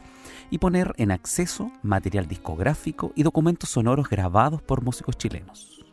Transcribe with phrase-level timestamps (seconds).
[0.50, 5.84] y poner en acceso material discográfico y documentos sonoros grabados por músicos chilenos.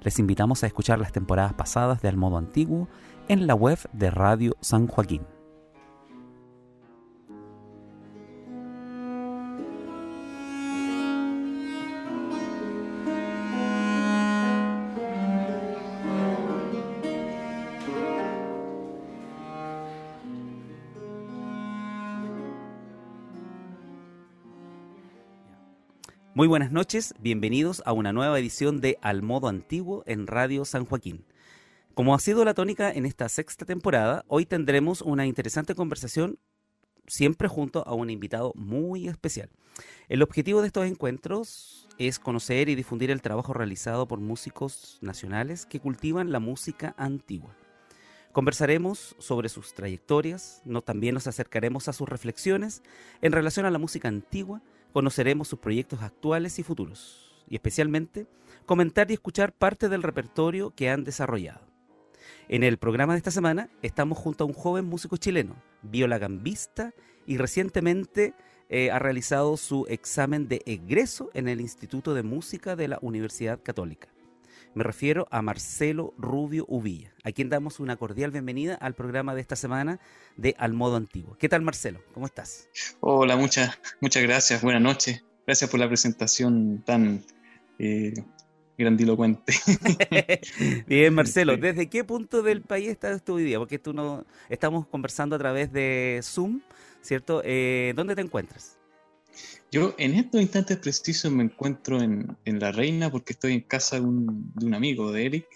[0.00, 2.88] Les invitamos a escuchar las temporadas pasadas de Al Modo Antiguo
[3.28, 5.20] en la web de Radio San Joaquín.
[26.34, 30.86] Muy buenas noches, bienvenidos a una nueva edición de Al Modo Antiguo en Radio San
[30.86, 31.26] Joaquín.
[31.92, 36.38] Como ha sido la tónica en esta sexta temporada, hoy tendremos una interesante conversación
[37.06, 39.50] siempre junto a un invitado muy especial.
[40.08, 45.66] El objetivo de estos encuentros es conocer y difundir el trabajo realizado por músicos nacionales
[45.66, 47.54] que cultivan la música antigua.
[48.32, 52.82] Conversaremos sobre sus trayectorias, no, también nos acercaremos a sus reflexiones
[53.20, 58.26] en relación a la música antigua conoceremos sus proyectos actuales y futuros, y especialmente
[58.66, 61.66] comentar y escuchar parte del repertorio que han desarrollado.
[62.48, 66.92] En el programa de esta semana estamos junto a un joven músico chileno, viola gambista,
[67.26, 68.34] y recientemente
[68.68, 73.60] eh, ha realizado su examen de egreso en el Instituto de Música de la Universidad
[73.62, 74.11] Católica.
[74.74, 79.42] Me refiero a Marcelo Rubio Uvilla, a quien damos una cordial bienvenida al programa de
[79.42, 80.00] esta semana
[80.38, 81.36] de Al Modo Antiguo.
[81.38, 82.00] ¿Qué tal, Marcelo?
[82.14, 82.70] ¿Cómo estás?
[83.00, 84.62] Hola, muchas, muchas gracias.
[84.62, 85.22] Buenas noches.
[85.46, 87.22] Gracias por la presentación tan
[87.78, 88.14] eh,
[88.78, 89.52] grandilocuente.
[90.86, 93.58] Bien, Marcelo, ¿desde qué punto del país estás tú hoy día?
[93.58, 96.62] Porque tú no estamos conversando a través de Zoom,
[97.02, 97.42] ¿cierto?
[97.44, 98.78] Eh, ¿Dónde te encuentras?
[99.70, 104.02] Yo en estos instantes precisos me encuentro en, La Reina porque estoy en casa de
[104.02, 105.46] un, amigo de Eric,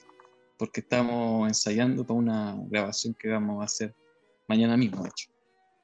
[0.56, 3.94] porque estamos ensayando para una grabación que vamos a hacer
[4.48, 5.28] mañana mismo, de hecho.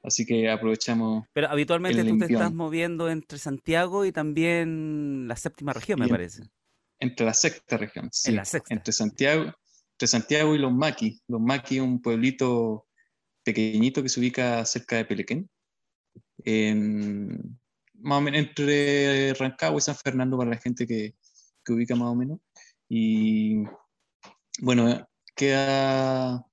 [0.01, 1.25] Así que aprovechamos.
[1.31, 6.43] Pero habitualmente tú te estás moviendo entre Santiago y también la séptima región, me parece.
[6.99, 8.35] Entre la sexta región, sí.
[8.69, 9.53] Entre Santiago,
[9.93, 11.21] entre Santiago y Los Maquis.
[11.27, 12.87] Los Maquis es un pueblito
[13.43, 15.49] pequeñito que se ubica cerca de Pelequén.
[16.45, 17.59] En,
[18.03, 21.15] más o menos entre Rancagua y San Fernando para la gente que,
[21.63, 22.39] que ubica más o menos.
[22.89, 23.63] Y
[24.59, 26.45] bueno, queda,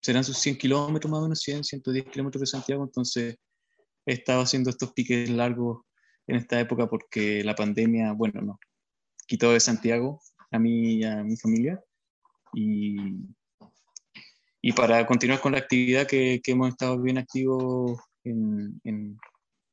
[0.00, 3.36] serán sus 100 kilómetros más o menos, 100, 110 kilómetros de Santiago, entonces
[4.06, 5.82] he estado haciendo estos piques largos
[6.26, 8.60] en esta época porque la pandemia, bueno, no,
[9.26, 11.82] quitó de Santiago a mí y a mi familia.
[12.52, 12.96] Y,
[14.62, 19.18] y para continuar con la actividad que, que hemos estado bien activos en, en,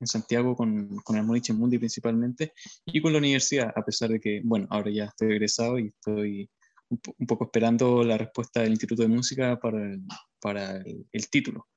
[0.01, 2.53] en Santiago con, con el Moniche Mundi principalmente
[2.85, 6.49] y con la universidad, a pesar de que, bueno, ahora ya estoy egresado y estoy
[6.89, 10.01] un, poco esperando la respuesta del Instituto de Música para el,
[10.41, 11.67] para el, título.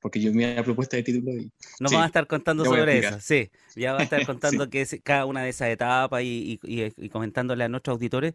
[0.00, 1.50] Porque yo me la propuesta de título y...
[1.78, 3.50] Nos van a estar contando sobre eso, sí.
[3.76, 7.08] Ya va a estar contando que es cada una de esas etapas y, y, y
[7.08, 8.34] comentándole a nuestros auditores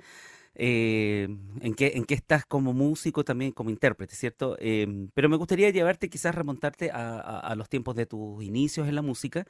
[0.57, 1.27] eh,
[1.61, 4.55] en, qué, en qué estás como músico, también como intérprete, ¿cierto?
[4.59, 9.01] Em, pero me gustaría llevarte, quizás remontarte a, los tiempos de tus inicios en la
[9.01, 9.45] música.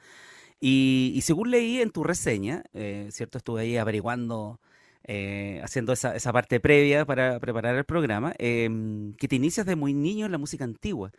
[0.60, 3.38] Y, según leí en tu reseña, eh, ¿cierto?
[3.38, 4.60] Estuve ahí averiguando
[5.04, 9.76] eh, haciendo esa, esa, parte previa para preparar el programa, em, que te inicias de
[9.76, 11.12] muy niño en la música antigua.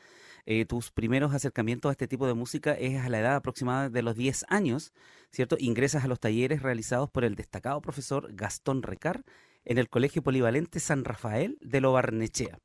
[0.69, 4.15] Tus primeros acercamientos a este tipo de música es a la edad aproximada de los
[4.15, 4.93] 10 años,
[5.29, 5.57] ¿cierto?
[5.59, 9.25] Ingresas a los talleres realizados por el destacado profesor Gastón Recar
[9.67, 12.57] en el Colegio Polivalente San Rafael de Lo Barnechea.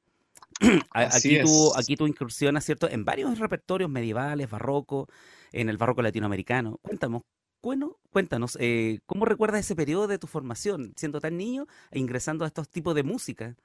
[0.92, 2.88] aquí, tu, aquí tu incursión, ¿cierto?
[2.88, 5.08] En varios repertorios medievales, barroco,
[5.50, 6.78] en el barroco latinoamericano.
[6.80, 7.22] Cuéntanos,
[7.60, 12.44] bueno, cuéntanos, eh, ¿cómo recuerdas ese periodo de tu formación, siendo tan niño e ingresando
[12.44, 13.56] a estos tipos de música?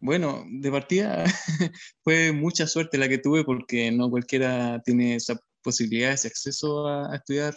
[0.00, 1.24] Bueno, de partida
[2.04, 7.16] fue mucha suerte la que tuve porque no cualquiera tiene esa posibilidad, ese acceso a,
[7.16, 7.56] estudiar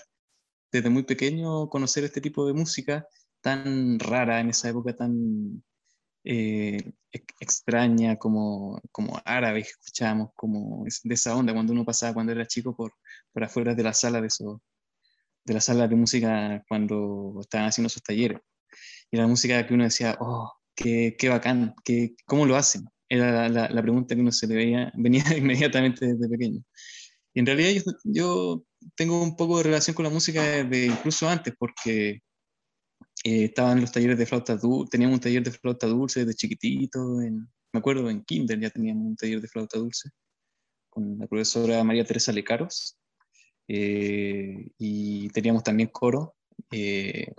[0.72, 3.06] desde muy pequeño, conocer este tipo de música
[3.44, 5.64] tan rara en esa época, tan
[6.24, 6.94] eh,
[7.40, 12.76] extraña como, como árabe escuchábamos, como de esa onda cuando uno pasaba cuando era chico
[12.76, 12.94] por,
[13.34, 14.62] por afuera de la sala de, eso,
[15.46, 18.40] de la sala de música cuando estaban haciendo sus talleres.
[19.12, 22.86] Y la música que uno decía, oh, qué, qué bacán, qué, ¿cómo lo hacen?
[23.10, 26.64] Era la, la, pregunta que uno se le veía, venía inmediatamente desde pequeño.
[27.34, 28.64] Y en realidad yo, yo
[28.96, 32.22] tengo un poco de relación con la música de incluso antes, porque
[33.24, 37.22] eh, estaban los talleres de flauta dulce, teníamos un taller de flauta dulce desde chiquitito,
[37.22, 40.10] en, me acuerdo en kinder ya teníamos un taller de flauta dulce
[40.90, 42.98] con la profesora María Teresa Lecaros,
[43.68, 46.36] eh, y teníamos también coro,
[46.72, 47.34] eh,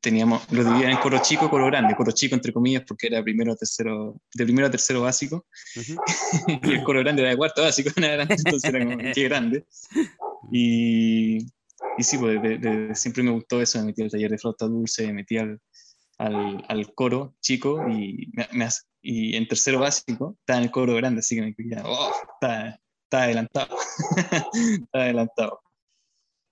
[0.00, 3.22] teníamos, lo dividían en coro chico y coro grande, coro chico entre comillas porque era
[3.22, 5.46] primero tercero, de primero a tercero básico,
[6.62, 9.64] y el coro grande era de cuarto básico entonces era como, qué grande.
[10.52, 11.38] Y,
[11.98, 12.40] y sí, pues
[12.98, 15.60] siempre me gustó eso, me metí al taller de flauta dulce, me metí al,
[16.18, 18.68] al, al coro chico y, me,
[19.02, 22.80] y en tercero básico estaba en el coro grande, así que me quedé, oh, está,
[23.04, 23.76] está adelantado,
[24.52, 25.60] está adelantado.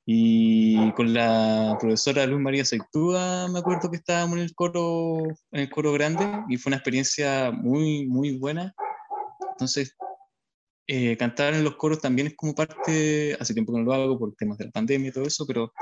[0.08, 5.60] Y con la profesora Luz María Seitúa me acuerdo que estábamos en el coro, en
[5.60, 8.72] el coro grande y fue una experiencia muy, muy buena.
[9.50, 9.96] Entonces,
[10.86, 14.18] eh, cantar en los coros también es como parte, hace tiempo que no lo hago
[14.18, 15.72] por temas de la pandemia y todo eso, pero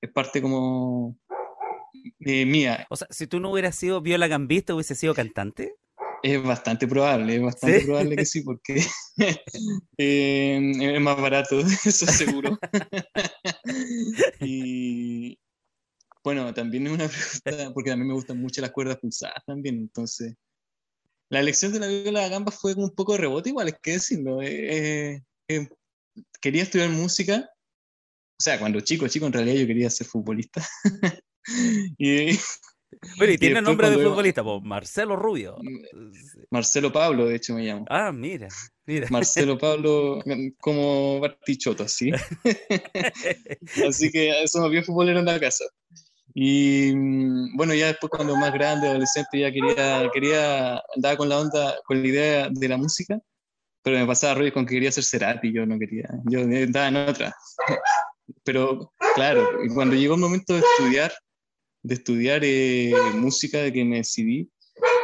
[0.00, 1.16] es parte como
[2.20, 2.86] eh, mía.
[2.90, 5.74] O sea, si tú no hubieras sido viola gambista, hubiese sido cantante.
[6.22, 8.82] Es bastante probable, es bastante probable que sí, porque
[9.98, 12.58] eh, es más barato, eso seguro.
[14.40, 15.38] y
[16.24, 19.76] bueno, también es una pregunta, porque a mí me gustan mucho las cuerdas pulsadas también,
[19.76, 20.34] entonces
[21.30, 23.92] la elección de la viola de gamba fue un poco de rebote, igual es que
[23.92, 24.42] decirlo.
[24.42, 25.68] Eh, eh,
[26.40, 27.48] quería estudiar música,
[28.38, 30.66] o sea, cuando chico, chico, en realidad yo quería ser futbolista.
[31.98, 32.38] y
[33.18, 35.56] bueno, y tiene nombre de futbolista, pues, Marcelo Rubio.
[35.60, 36.12] Mm,
[36.50, 37.84] Marcelo Pablo, de hecho me llamo.
[37.88, 38.48] Ah, mira,
[38.86, 39.08] mira.
[39.10, 40.22] Marcelo Pablo,
[40.60, 42.10] como Bartichotto, así.
[43.86, 45.64] así que eso me vio futbolero en la casa.
[46.40, 51.40] Y mm, bueno, ya después cuando más grande, adolescente, ya quería, quería, andaba con la
[51.40, 53.18] onda, con la idea de la música,
[53.82, 56.96] pero me pasaba rollo con que quería ser Cerati, yo no quería, yo andaba en
[56.96, 57.34] otra.
[58.44, 61.12] Pero claro, cuando llegó el momento de estudiar,
[61.82, 64.48] de estudiar eh, música, de que me decidí,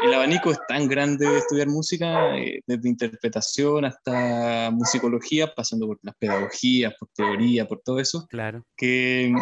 [0.04, 5.98] el abanico es tan grande de estudiar música, eh, desde interpretación hasta musicología, pasando por
[6.02, 8.64] las pedagogías, por teoría, por todo eso, claro.
[8.76, 9.34] que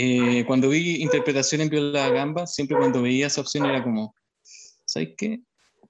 [0.00, 4.14] eh, cuando vi interpretación en viola gamba, siempre cuando veía esa opción era como,
[4.84, 5.40] ¿sabes qué?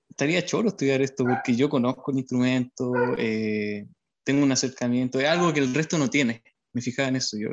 [0.09, 2.93] Estaría choro estudiar esto porque yo conozco el instrumento,
[4.25, 6.43] tengo un acercamiento, es algo que el resto no tiene.
[6.73, 7.51] Me fijaba en eso, yo,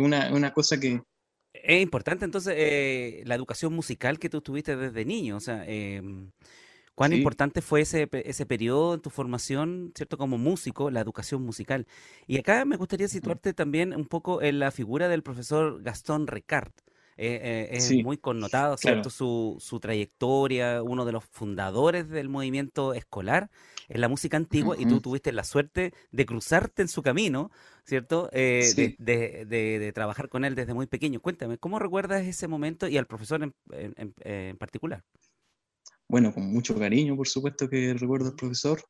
[0.00, 1.00] una, una cosa que,
[1.52, 6.30] es importante entonces eh, la educación musical que tú tuviste desde niño, o sea, em,
[7.00, 10.18] cuán importante fue ese, ese periodo en tu formación, ¿cierto?
[10.18, 11.86] Como músico, la educación musical.
[12.26, 16.72] Y acá me gustaría situarte también un poco en la figura del profesor Gastón Ricard.
[17.16, 19.08] Eh, eh, es muy connotado, ¿cierto?
[19.08, 23.48] Su, su, trayectoria, uno de los fundadores del movimiento escolar
[23.88, 27.50] en la música antigua, y tú tuviste la suerte de cruzarte en su camino,
[27.84, 28.28] ¿cierto?
[28.32, 31.20] Eh, de, de, trabajar con él desde muy pequeño.
[31.20, 33.54] Cuéntame, ¿cómo recuerdas ese momento y al profesor en,
[34.20, 35.02] en, particular?
[36.10, 38.82] Bueno, con mucho cariño, por supuesto que recuerdo al profesor.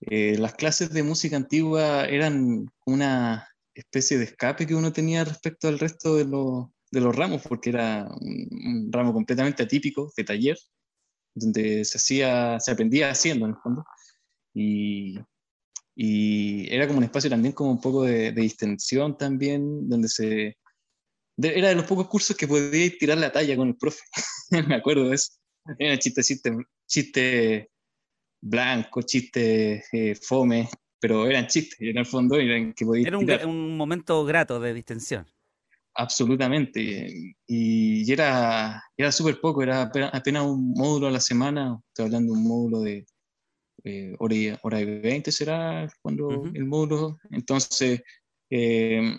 [0.00, 5.78] las clases de música antigua eran una especie de escape que uno tenía respecto al
[5.78, 10.56] resto de los de los ramos, porque era un, ramo completamente atípico de taller,
[11.34, 13.84] donde se hacía, se aprendía haciendo en el fondo.
[14.54, 15.18] Y,
[15.94, 20.56] y era como un espacio también como un poco de, distensión también, donde se...
[21.36, 24.00] era de los pocos cursos que podía tirar la talla con el profe,
[24.68, 25.32] me acuerdo de eso.
[25.78, 26.56] Era chiste, chiste,
[26.86, 27.70] chiste
[28.40, 30.68] blanco, chiste eh, fome,
[31.00, 34.60] pero eran chistes, y en el fondo eran que podía Era un, un momento grato
[34.60, 35.26] de distensión.
[35.94, 37.34] absolutamente.
[37.46, 42.38] Y, era, era súper poco, era apenas, un módulo a la semana, estoy hablando de
[42.38, 43.06] un módulo de
[43.84, 47.18] eh, hora, y, hora y 20 será cuando el módulo.
[47.30, 48.02] Entonces,
[48.50, 49.18] eh,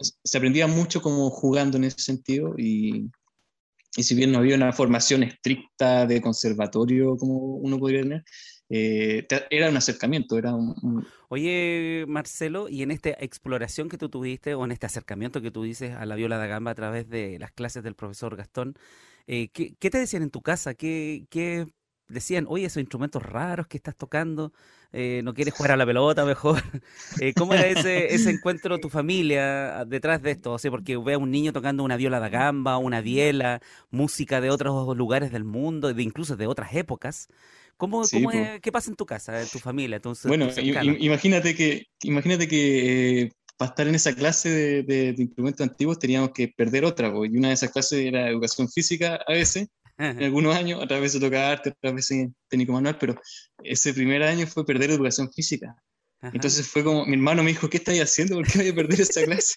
[0.00, 3.10] se aprendía mucho como jugando en ese sentido y,
[3.96, 8.24] y si bien no había una formación estricta de conservatorio como uno podría tener,
[8.68, 14.54] eh, era un acercamiento, era un, Oye, Marcelo, y en esta exploración que tú tuviste,
[14.54, 17.38] o en este acercamiento que tú dices a la viola da gamba a través de
[17.40, 18.74] las clases del profesor Gastón,
[19.26, 20.74] eh, ¿qué, te decían en tu casa?
[20.74, 21.66] ¿Qué, ¿Qué,
[22.10, 22.46] decían?
[22.48, 24.52] Oye, esos instrumentos raros que estás tocando,
[24.92, 26.62] eh, ¿no quieres jugar a la pelota mejor?
[27.36, 30.52] ¿Cómo era ese, ese encuentro tu familia detrás de esto?
[30.52, 34.40] O sea, porque ve a un niño tocando una viola da gamba, una viela, música
[34.40, 37.28] de otros lugares del mundo, de incluso de otras épocas.
[37.80, 38.02] ¿Cómo,
[38.60, 39.96] ¿Qué pasa en tu casa, en tu familia?
[39.96, 40.48] Entonces, bueno,
[40.98, 46.48] imagínate que, imagínate que eh, para estar en esa clase de, instrumentos antiguos teníamos que
[46.48, 49.68] perder otra, y una de esas clases era educación física a veces,
[50.00, 53.20] en algunos años, otras veces tocaba arte, otras veces técnico manual, pero
[53.62, 55.76] ese primer año fue perder educación física.
[56.22, 58.36] Entonces fue como, mi hermano me dijo, ¿qué estáis haciendo?
[58.36, 59.56] ¿Por qué voy a perder esa clase?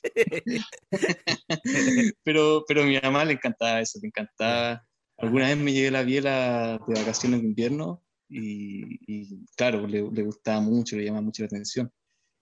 [2.23, 4.85] pero, pero a mi mamá le encantaba eso, le encantaba.
[5.17, 10.95] Alguna vez me llevé la biela de vacaciones de invierno y, claro, le, gustaba mucho,
[10.95, 11.91] le llamaba mucho la atención.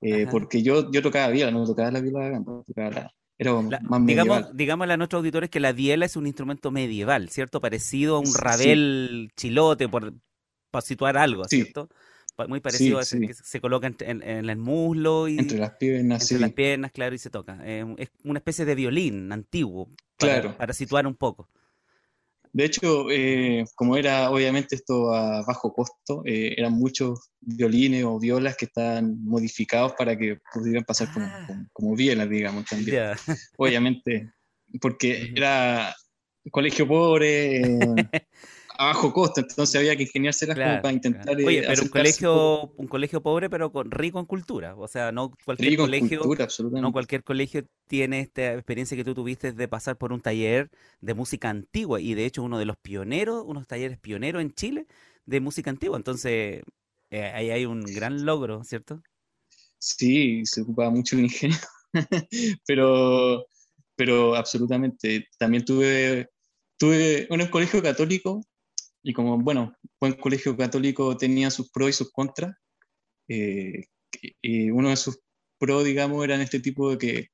[0.01, 4.55] Eh, porque yo, yo tocaba viola, no tocaba la viola tocaba la, era más digamos,
[4.55, 7.59] digámosle a nuestros auditores que la viola es un instrumento medieval, ¿cierto?
[7.59, 10.13] Parecido a un rabel chilote, por,
[10.69, 11.89] para situar algo, ¿cierto?
[12.47, 16.39] Muy parecido a ese que se coloca en, el muslo y entre las piernas, entre
[16.39, 17.59] las piernas, claro, y se toca.
[17.65, 20.55] es una especie de violín antiguo, claro.
[20.55, 21.49] para situar un poco.
[22.53, 28.19] De hecho, eh, como era obviamente esto a bajo costo, eh, eran muchos violines o
[28.19, 31.47] violas que estaban modificados para que pudieran pasar como, ah.
[31.71, 33.13] como, violas, digamos, también.
[33.57, 34.33] Obviamente,
[34.81, 35.95] porque era
[36.51, 37.65] colegio pobre, eh,
[38.81, 41.35] a bajo costo, entonces había que ingeniárselas como para intentar.
[41.35, 44.75] Oye, eh, pero un colegio, un, colegio pobre, pero con, rico en cultura.
[44.75, 46.23] O sea, no cualquier colegio.
[46.71, 51.13] no cualquier colegio tiene esta experiencia que tú tuviste de pasar por un taller de
[51.13, 52.01] música antigua.
[52.01, 54.87] Y de hecho, uno de los pioneros, unos talleres pioneros en Chile
[55.27, 55.97] de música antigua.
[55.97, 56.63] Entonces,
[57.11, 59.03] eh, ahí hay un gran logro, ¿cierto?
[59.77, 61.57] Sí, se ocupaba mucho el ingenio.
[62.65, 63.45] pero,
[63.95, 65.27] pero absolutamente.
[65.37, 66.31] También tuve,
[66.77, 68.41] tuve un colegio católico
[69.03, 72.55] y como, bueno, buen colegio católico tenía sus pros y sus contras,
[73.27, 73.85] eh,
[74.41, 75.19] y uno de sus
[75.57, 77.27] pros, digamos, era en este tipo de que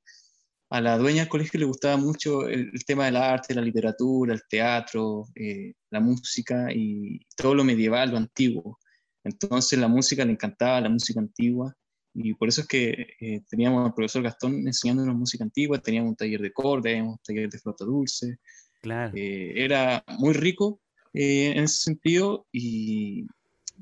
[0.70, 4.42] a la dueña del colegio le gustaba mucho el, tema del arte, la literatura, el
[4.48, 8.78] teatro, eh, la música y todo lo medieval, lo antiguo.
[9.24, 11.74] Entonces la música le encantaba, la música antigua,
[12.14, 16.16] y por eso es que eh, teníamos al profesor Gastón enseñándonos música antigua, teníamos un
[16.16, 18.38] taller de cordes, un taller de flauta dulce.
[18.80, 19.12] Claro.
[19.16, 20.80] era muy rico
[21.14, 23.26] eh, en ese sentido y,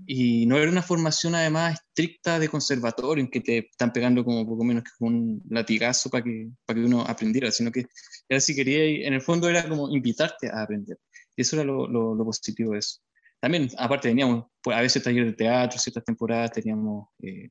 [0.06, 4.46] y, no era una formación además estricta de conservatorio en que te están pegando como
[4.46, 7.86] poco menos que un latigazo para que, para que uno aprendiera, sino que
[8.28, 10.98] era si quería, en el fondo era como invitarte a aprender.
[11.36, 13.00] Y eso era lo, lo, positivo de eso.
[13.40, 17.08] También, aparte, teníamos pues, a veces talleres de teatro, ciertas temporadas teníamos...
[17.22, 17.50] Eh,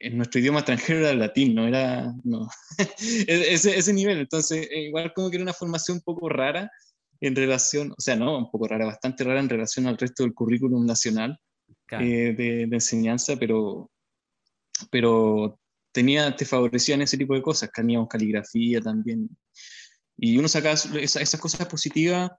[0.00, 2.48] en nuestro idioma extranjero era el latín, no era no.
[3.26, 4.18] E-, ese, ese nivel.
[4.18, 6.70] Entonces, eh, igual como que era una formación un poco rara,
[7.20, 10.34] en relación, o sea, no, un poco rara, bastante rara en relación al resto del
[10.34, 11.38] currículum nacional
[11.90, 13.90] eh, de, enseñanza, pero,
[14.90, 15.58] pero
[15.92, 19.28] tenía, te favorecían ese tipo de cosas, teníamos caligrafía también.
[20.16, 22.30] Y uno saca esas, cosas positivas,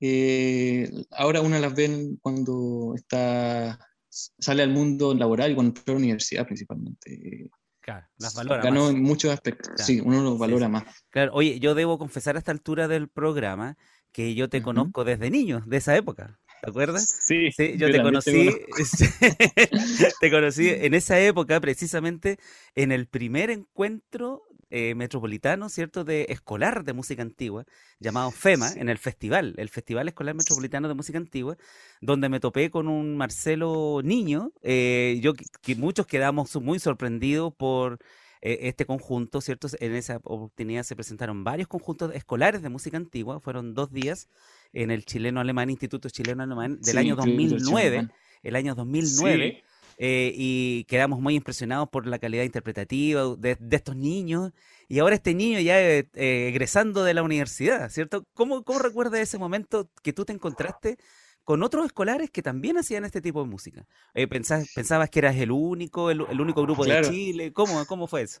[0.00, 5.94] eh, ahora uno las ve cuando está, sale al mundo laboral y cuando entra a
[5.94, 7.50] la universidad principalmente.
[7.80, 9.72] Claro, las valora Ganó en muchos aspectos.
[9.76, 10.84] Sí, uno los valora más.
[11.10, 13.76] Claro, oye, yo debo confesar a esta altura del programa
[14.12, 16.38] que yo te conozco desde niño, de esa época.
[16.62, 17.08] ¿Te acuerdas?
[17.20, 18.50] Sí, sí yo, te conocí,
[20.20, 22.38] te conocí en esa época precisamente
[22.76, 27.66] en el primer encuentro eh, metropolitano, ¿cierto?, de escolar de música antigua,
[27.98, 31.58] llamado FEMA, en el festival, el Festival Escolar Metropolitano de Música Antigua,
[32.00, 37.98] donde me topé con un Marcelo niño, eh, yo que muchos quedamos muy sorprendidos por
[38.42, 39.68] este conjunto, ¿cierto?
[39.78, 44.28] En esa oportunidad se presentaron varios conjuntos escolares de música antigua, fueron dos días
[44.72, 48.08] en el chileno-alemán, Instituto Chileno-Alemán, del año 2009,
[48.42, 49.62] el año 2009.
[49.98, 54.52] Eh, y quedamos muy impresionados por la calidad interpretativa de, estos niños.
[54.88, 58.26] Y ahora este niño ya eh, eh, egresando de la universidad, ¿cierto?
[58.34, 60.98] ¿Cómo, ¿Cómo recuerdas ese momento que tú te encontraste
[61.44, 63.86] con otros escolares que también hacían este tipo de música.
[64.14, 67.52] Eh, pensabas, que eras el único, el, único grupo de Chile.
[67.52, 68.38] ¿Cómo, ¿Cómo fue eso?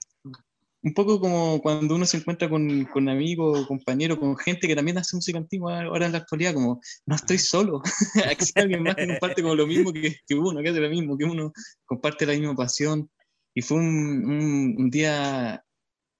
[0.82, 4.98] un poco como cuando uno se encuentra con, con amigos, compañeros, con gente que también
[4.98, 7.82] hace música antigua ahora en la actualidad, como no estoy solo,
[8.30, 11.16] existe alguien más que comparte como lo mismo que, que, uno, que hace lo mismo,
[11.16, 11.52] que uno
[11.84, 13.08] comparte la misma pasión.
[13.54, 15.62] Y fue un, un, día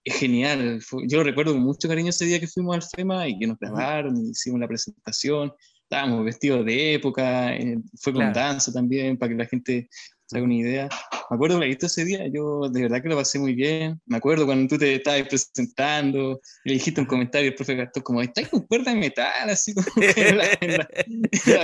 [0.04, 0.80] genial.
[1.08, 3.58] yo lo recuerdo con mucho cariño ese día que fuimos al FEMA y que nos
[3.58, 5.52] grabaron, y hicimos la presentación.
[5.92, 9.90] Estábamos vestidos de época, eh, fue con danza también, para que la gente
[10.32, 10.88] haga una idea.
[11.28, 14.00] Me acuerdo clarito ese día, yo de verdad que lo pasé muy bien.
[14.06, 18.22] Me acuerdo cuando tú te estabas presentando, le dijiste un comentario al profe Gastón, como,
[18.22, 19.50] ¿estás con cuerda de metal?
[19.50, 20.88] Así como en la, en la,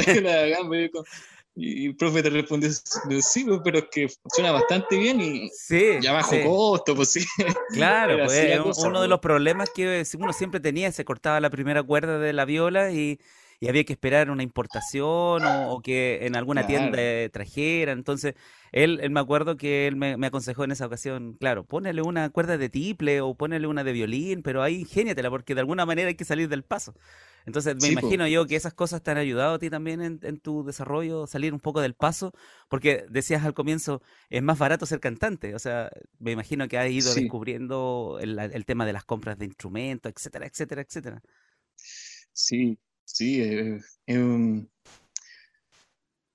[0.06, 0.90] en la,
[1.56, 5.50] y el profe te respondió, sí, pues, pero es que funciona bastante bien y
[6.02, 7.24] ya bajo costo, pues sí.
[7.72, 12.18] Claro, pues uno de los problemas que uno siempre tenía, se cortaba la primera cuerda
[12.18, 13.18] de la viola y,
[13.60, 16.98] y había que esperar una importación o, que en alguna tienda
[17.32, 17.92] trajera.
[17.92, 18.34] Entonces,
[18.70, 22.56] él, él, me acuerdo que él me, aconsejó en esa ocasión, claro, ponele una cuerda
[22.56, 26.14] de tiple o ponele una de violín, pero ahí ingéniatela porque de alguna manera hay
[26.14, 26.94] que salir del paso.
[27.46, 30.64] Entonces, me imagino yo que esas cosas te han ayudado a ti también en, tu
[30.64, 32.32] desarrollo, salir un poco del paso,
[32.68, 35.54] porque decías al comienzo, es más barato ser cantante.
[35.54, 39.46] O sea, me imagino que has ido descubriendo el, el tema de las compras de
[39.46, 41.22] instrumentos, etcétera, etcétera, etcétera.
[42.32, 42.78] Sí,
[43.10, 43.80] Sí, eh,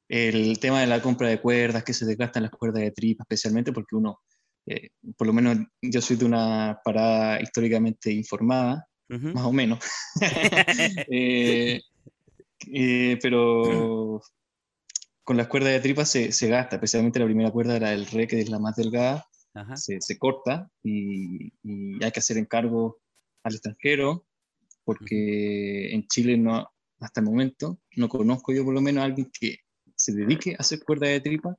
[0.10, 3.72] el tema de la compra de cuerdas, que se desgastan las cuerdas de tripa, especialmente
[3.72, 4.22] porque uno,
[4.66, 9.78] eh, por lo menos yo soy de una parada históricamente informada, más o menos,
[11.12, 11.80] eh,
[13.22, 14.20] pero
[15.24, 18.26] con las cuerdas de tripa se, se, gasta, especialmente la primera cuerda, era el re,
[18.28, 19.28] que es la más delgada,
[19.76, 23.00] se, se, corta y, y, hay que hacer encargo
[23.44, 24.26] al extranjero
[24.84, 26.68] porque en Chile no,
[27.00, 29.58] hasta el momento, no conozco yo por lo menos a alguien que
[29.96, 31.56] se dedique a hacer cuerda de tripa,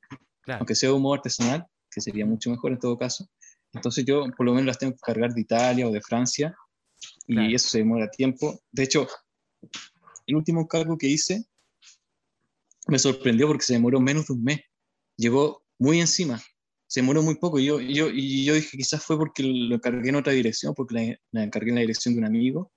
[0.46, 3.28] aunque sea de modo artesanal, que sería mucho mejor en todo caso.
[3.72, 6.54] Entonces yo por lo menos las tengo que cargar de Italia o de Francia
[7.26, 8.60] y eso se demora tiempo.
[8.70, 9.06] De hecho,
[10.26, 11.44] el último cargo que hice
[12.86, 14.60] me sorprendió porque se demoró menos de un mes.
[15.16, 16.42] Llegó muy encima,
[16.86, 17.58] se demoró muy poco.
[17.58, 21.18] Yo, yo, y yo dije, quizás fue porque lo encargué en otra dirección, porque la,
[21.32, 22.70] la encargué en la dirección de un amigo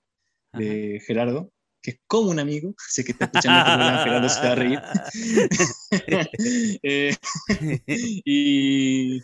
[0.53, 4.41] de Gerardo, que es como un amigo, sé que está escuchando este programa, Gerardo se
[4.41, 4.79] va a reír.
[6.83, 7.15] Eh,
[8.25, 9.21] y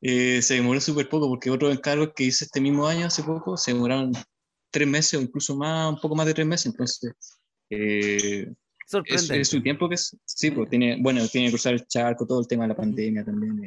[0.00, 3.56] eh, se demoró súper poco, porque otros encargos que hice este mismo año, hace poco,
[3.56, 4.12] se demoraron
[4.70, 7.12] tres meses o incluso más, un poco más de tres meses, entonces...
[7.70, 8.46] Eh,
[9.04, 12.40] es, su tiempo que es, sí, pues tiene, bueno, tiene que cruzar el charco, todo
[12.40, 13.60] el tema de la pandemia también.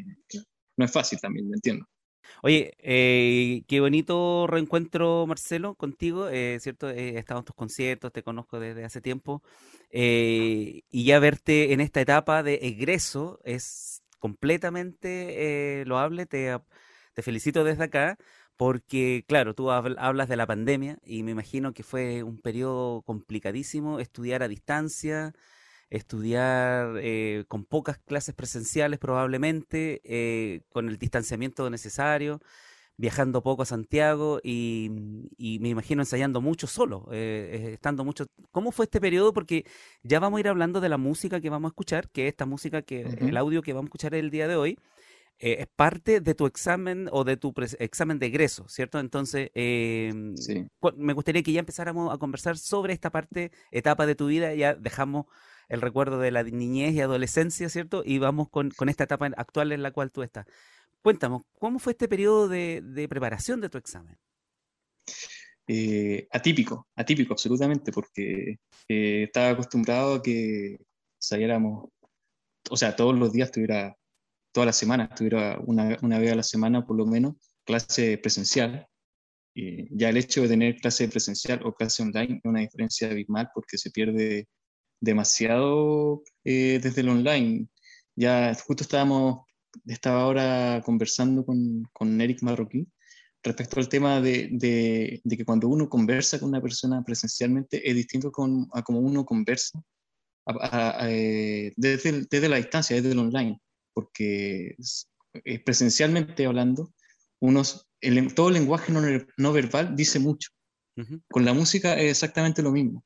[0.76, 1.86] no es fácil también, lo entiendo.
[2.42, 6.90] Oye, eh, qué bonito reencuentro, Marcelo, contigo, eh, ¿cierto?
[6.90, 9.42] He estado en tus conciertos, te conozco desde hace tiempo,
[9.92, 16.58] eh, y ya verte en esta etapa de egreso es completamente loable, te,
[17.14, 18.18] te felicito desde acá,
[18.58, 24.00] porque, claro, tú hablas de la pandemia y me imagino que fue un periodo complicadísimo
[24.00, 25.34] estudiar a distancia,
[25.90, 32.42] estudiar eh, con pocas clases presenciales probablemente, eh, con el distanciamiento necesario,
[32.98, 34.90] viajando poco a Santiago y,
[35.60, 38.26] me imagino ensayando mucho solo, eh, estando mucho...
[38.52, 39.34] ¿Cómo fue este periodo?
[39.34, 39.66] Porque
[40.04, 42.82] ya vamos a ir hablando de la música que vamos a escuchar, que esta música,
[42.82, 44.78] que el audio que vamos a escuchar el día de hoy,
[45.40, 49.00] es parte de tu examen o de tu examen de egreso, ¿cierto?
[49.00, 50.36] Entonces, em,
[50.96, 54.74] me gustaría que ya empezáramos a conversar sobre esta parte, etapa de tu vida, ya
[54.76, 55.26] dejamos
[55.70, 58.04] el recuerdo de la niñez y adolescencia, ¿cierto?
[58.06, 60.46] Y vamos con, esta etapa actual en la cual tú estás.
[61.02, 64.18] Cuéntanos, ¿cómo fue este periodo de, preparación de tu examen?
[65.68, 70.78] Eh, atípico, atípico absolutamente, porque eh, estaba acostumbrado a que
[71.18, 71.90] saliéramos,
[72.70, 73.96] o sea, todos los días tuviera,
[74.52, 78.88] toda la semana, tuviera una, una vez a la semana por lo menos, clase presencial.
[79.56, 83.50] Y ya el hecho de tener clase presencial o clase online es una diferencia abismal
[83.54, 84.48] porque se pierde
[85.04, 87.68] demasiado eh, desde el online.
[88.16, 89.46] Ya justo estábamos,
[89.86, 92.92] estaba ahora conversando con, con Eric Marroquín
[93.44, 98.32] respecto al tema de, de, que cuando uno conversa con una persona presencialmente es distinto
[98.32, 99.84] con, a como uno conversa
[101.02, 103.60] eh, desde, desde, la distancia, desde el online,
[103.94, 104.78] porque
[105.66, 106.94] presencialmente hablando,
[107.42, 109.02] unos, el, todo el lenguaje no,
[109.36, 110.50] no verbal dice mucho.
[111.28, 113.04] Con la música es exactamente lo mismo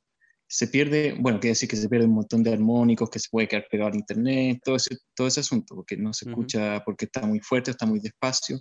[0.48, 3.48] se pierde, bueno, quiere decir que se pierde un montón de armónicos, que se puede
[3.48, 7.26] quedar pegado al internet, todo ese, todo ese asunto, porque no se escucha, porque está
[7.26, 8.60] muy fuerte, está muy despacio.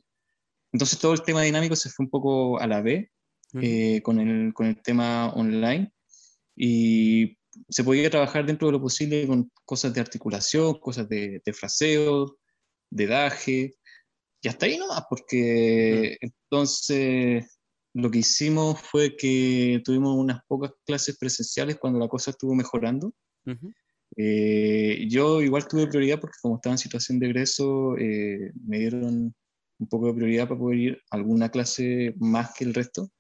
[0.73, 3.09] Entonces todo el tema dinámico se fue un poco a la vez
[3.63, 5.93] eh, con, el, con el tema online
[6.57, 11.53] y se podía trabajar dentro de lo posible con cosas de articulación, cosas de, de
[11.53, 12.37] fraseo,
[12.91, 13.77] de daje,
[14.43, 17.56] y hasta ahí nomás, porque entonces
[17.97, 23.15] lo que hicimos fue que tuvimos unas pocas clases presenciales cuando la cosa estuvo mejorando.
[24.19, 29.35] Eh, yo igual tuve prioridad porque como estaba en situación de egreso, eh, me dieron
[29.79, 33.11] un poco de prioridad para poder ir a alguna clase más que el resto.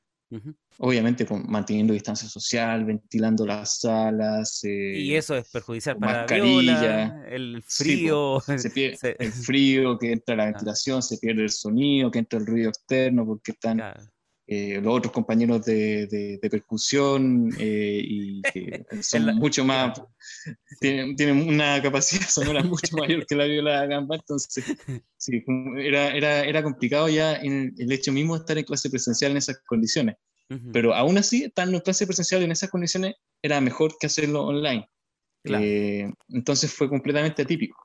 [0.79, 4.63] Obviamente con, manteniendo distancia social, ventilando las salas.
[4.65, 8.41] Eh, y eso es perjudicial para mascarilla, el frío.
[8.41, 10.47] se pierde el frío, que entra la ah.
[10.47, 13.81] ventilación, se pierde el sonido, que entra el ruido externo porque están
[14.49, 20.01] eh, los otros compañeros de, de, percusión eh, y que son mucho más,
[20.81, 24.65] tienen, tienen, una capacidad sonora mucho mayor que la viola gamba, entonces
[25.17, 25.43] sí,
[25.79, 29.39] era, era, era complicado ya en el hecho mismo de estar en clase presencial en
[29.39, 30.17] esas condiciones,
[30.73, 34.89] pero aún así, estar en clase presencial en esas condiciones era mejor que hacerlo online.
[35.45, 37.77] Eh, entonces fue completamente atípico.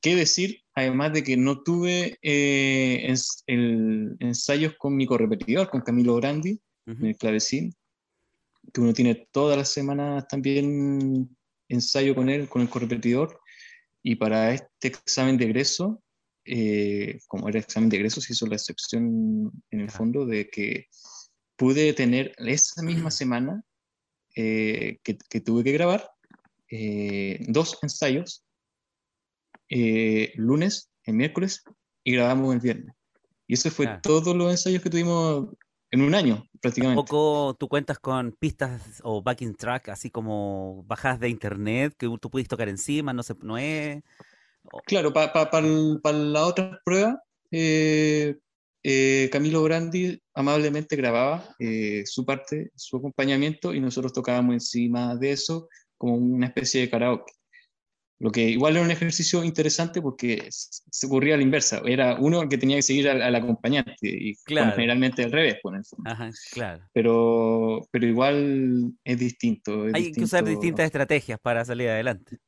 [0.00, 0.61] ¿Qué decir?
[0.74, 3.14] Además de que no tuve eh,
[3.46, 7.74] el, ensayos con mi correpetidor, con Camilo Grandi, en el clavecín,
[8.72, 11.36] que uno tiene todas las semanas también
[11.68, 13.38] ensayo con él, con el correpetidor,
[14.02, 16.02] y para este examen de egreso,
[16.44, 20.86] eh, como era examen de egreso, se hizo la excepción en el fondo de que
[21.56, 23.62] pude tener esa misma semana
[24.34, 26.10] que, que, tuve que grabar
[27.48, 28.41] dos ensayos
[29.74, 31.64] eh, lunes, el miércoles
[32.04, 32.94] y grabamos el viernes.
[33.46, 35.48] Y eso fue todos los ensayos que tuvimos
[35.90, 37.00] en un año, prácticamente.
[37.00, 42.06] ¿Un poco tú cuentas con pistas o backing track, así como bajadas de internet que
[42.20, 44.02] tú pudiste tocar encima, no, sé, no es...
[44.86, 48.36] Claro, para la otra prueba, eh,
[48.82, 51.56] eh, Camilo Brandi amablemente grababa
[52.04, 57.32] su parte, su acompañamiento, y nosotros tocábamos encima de eso como una especie de karaoke.
[58.22, 61.82] Lo que igual era un ejercicio interesante porque se ocurría a la inversa.
[61.84, 65.56] Era uno el que tenía que seguir al, acompañante y generalmente al revés.
[65.60, 66.84] Por pues, Ajá, claro.
[66.92, 69.86] Pero, pero igual es distinto.
[69.92, 72.38] Hay que usar distintas estrategias para salir adelante.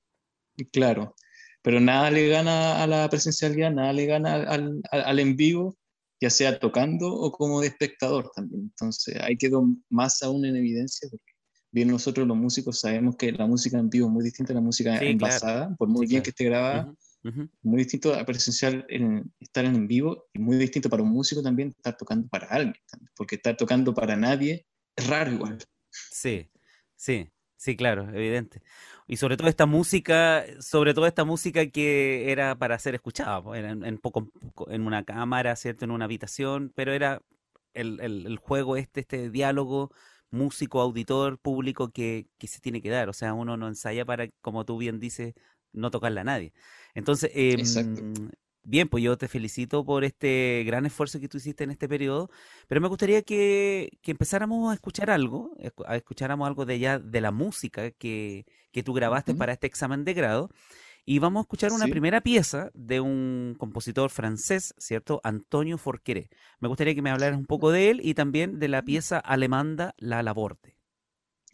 [0.71, 1.17] Claro,
[1.61, 5.77] pero nada le gana a la presencialidad, nada le gana al, al en vivo,
[6.21, 8.63] ya sea tocando o como de espectador también.
[8.63, 11.34] Entonces ahí quedó más aún en evidencia porque
[11.75, 14.61] bien nosotros los músicos sabemos que la música en vivo es muy distinta a la
[14.61, 16.95] música envasada, por muy bien que esté grabada,
[17.63, 21.71] muy distinto a presencial en, estar en vivo y muy distinto para un músico también
[21.77, 22.81] estar tocando para alguien,
[23.17, 25.59] porque estar tocando para nadie es raro igual.
[25.91, 26.49] Sí,
[26.95, 28.63] sí, sí, claro, evidente.
[29.09, 33.99] Y sobre todo esta música, sobre todo esta música que era para ser escuchada, en,
[33.99, 34.31] poco,
[34.69, 35.85] en una cámara, ¿cierto?
[35.85, 37.21] En una habitación, pero era
[37.73, 39.91] el, el juego este, este diálogo
[40.35, 43.09] músico, auditor, público que, que, se tiene que dar.
[43.09, 45.35] O sea, uno no ensaya para, como tú bien dices,
[45.73, 46.53] no tocarle a nadie.
[46.95, 48.31] Entonces, em,
[48.63, 52.31] bien, pues yo te felicito por este gran esfuerzo que tú hiciste en este periodo,
[52.69, 57.21] pero me gustaría que, que empezáramos a escuchar algo, a escucháramos algo de ya de
[57.21, 60.51] la música que, que tú grabaste para este examen de grado.
[61.07, 65.21] Y vamos a escuchar una primera pieza de un compositor francés, ¿cierto?
[65.23, 66.31] Antonio Forqueré.
[66.61, 69.95] Me gustaría que me hablaras un poco de él y también de la pieza alemanda
[69.99, 70.79] La Laborde.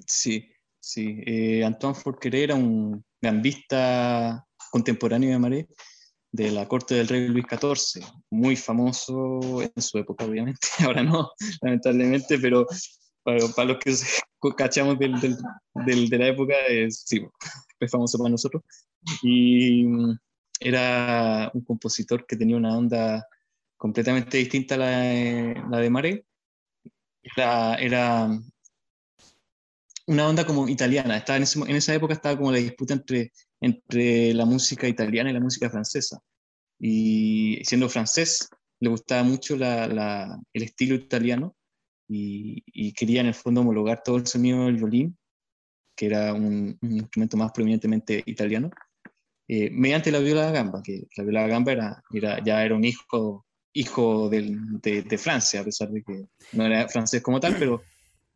[0.07, 1.21] Sí, sí.
[1.27, 5.69] Eh, Antoine Forqueré era un gambista contemporáneo de Maré
[6.33, 11.33] de la corte del rey Luis XIV, muy famoso en su época, obviamente, ahora no,
[11.61, 12.67] lamentablemente, pero
[13.25, 13.95] para, los que
[14.57, 17.21] cachamos del, del, de la época, es, sí,
[17.81, 18.63] es famoso para nosotros.
[19.23, 20.19] Y mm,
[20.61, 23.27] era un compositor que tenía una onda
[23.77, 26.27] completamente distinta a la de, la de Mare.
[27.23, 28.29] Era, era,
[30.11, 31.17] una onda como italiana.
[31.17, 35.35] Estaba en, en, esa época estaba como la disputa entre, entre la música italiana y
[35.35, 36.21] la música francesa.
[36.79, 38.49] Y siendo francés,
[38.81, 41.55] le gustaba mucho la, la, el estilo italiano
[42.09, 45.17] y, y, quería en el fondo homologar todo el sonido del violín,
[45.97, 48.71] que era un, un instrumento más prominentemente italiano,
[49.53, 52.77] eh, mediante la viola da gamba, que la viola da gamba era, era, ya era
[52.77, 57.57] un hijo, hijo de, de, Francia, a pesar de que no era francés como tal,
[57.59, 57.83] pero...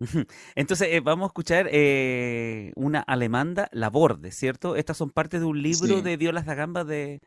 [0.56, 4.74] Entonces, eh, vamos a escuchar eh, una alemanda, La Borde, ¿cierto?
[4.74, 7.20] Estas son parte de un libro de violas da gamba de,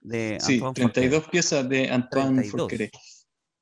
[0.00, 2.92] de sí, 32 piezas de Antoine Forqueré.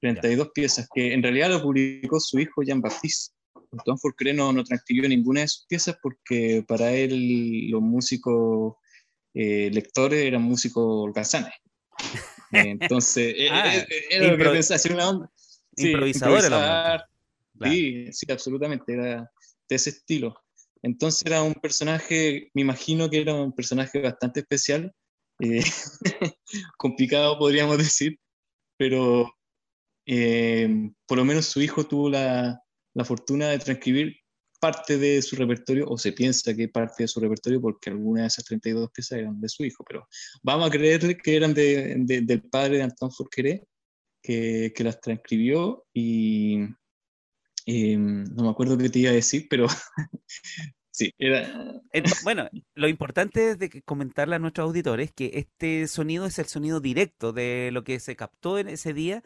[0.03, 3.35] 32 piezas que en realidad lo publicó su hijo Jean-Baptiste.
[3.73, 8.75] Antoine Forqueré no, no transcribió ninguna de sus piezas porque para él los músicos
[9.35, 11.53] eh, lectores eran músicos holgazanes.
[12.53, 15.31] Entonces, eh, ah, eh, era lo que pensaba, hacer una onda.
[15.75, 17.05] Sí, improvisador
[17.63, 19.31] Sí, sí, absolutamente, era
[19.69, 20.35] de ese estilo.
[20.83, 24.93] Entonces era un personaje, me imagino que era un personaje bastante especial,
[26.77, 28.19] complicado podríamos decir,
[28.77, 29.33] pero
[30.07, 32.61] eh, por lo menos su hijo tuvo la,
[32.95, 34.17] la, fortuna de transcribir
[34.63, 38.27] parte de su repertorio, o se piensa que parte de su repertorio, porque algunas de
[38.29, 40.07] esas 32 piezas eran de su hijo, pero
[40.41, 43.67] vamos a creerle que eran de, del padre de Antoine Forqueré,
[44.23, 46.59] que, que las transcribió y,
[47.67, 49.67] no me acuerdo qué te iba a decir, pero
[50.93, 51.83] sí, era...
[52.23, 56.79] Bueno, lo importante es de comentarle a nuestros auditores que este sonido es el sonido
[56.79, 59.25] directo de lo que se captó en ese día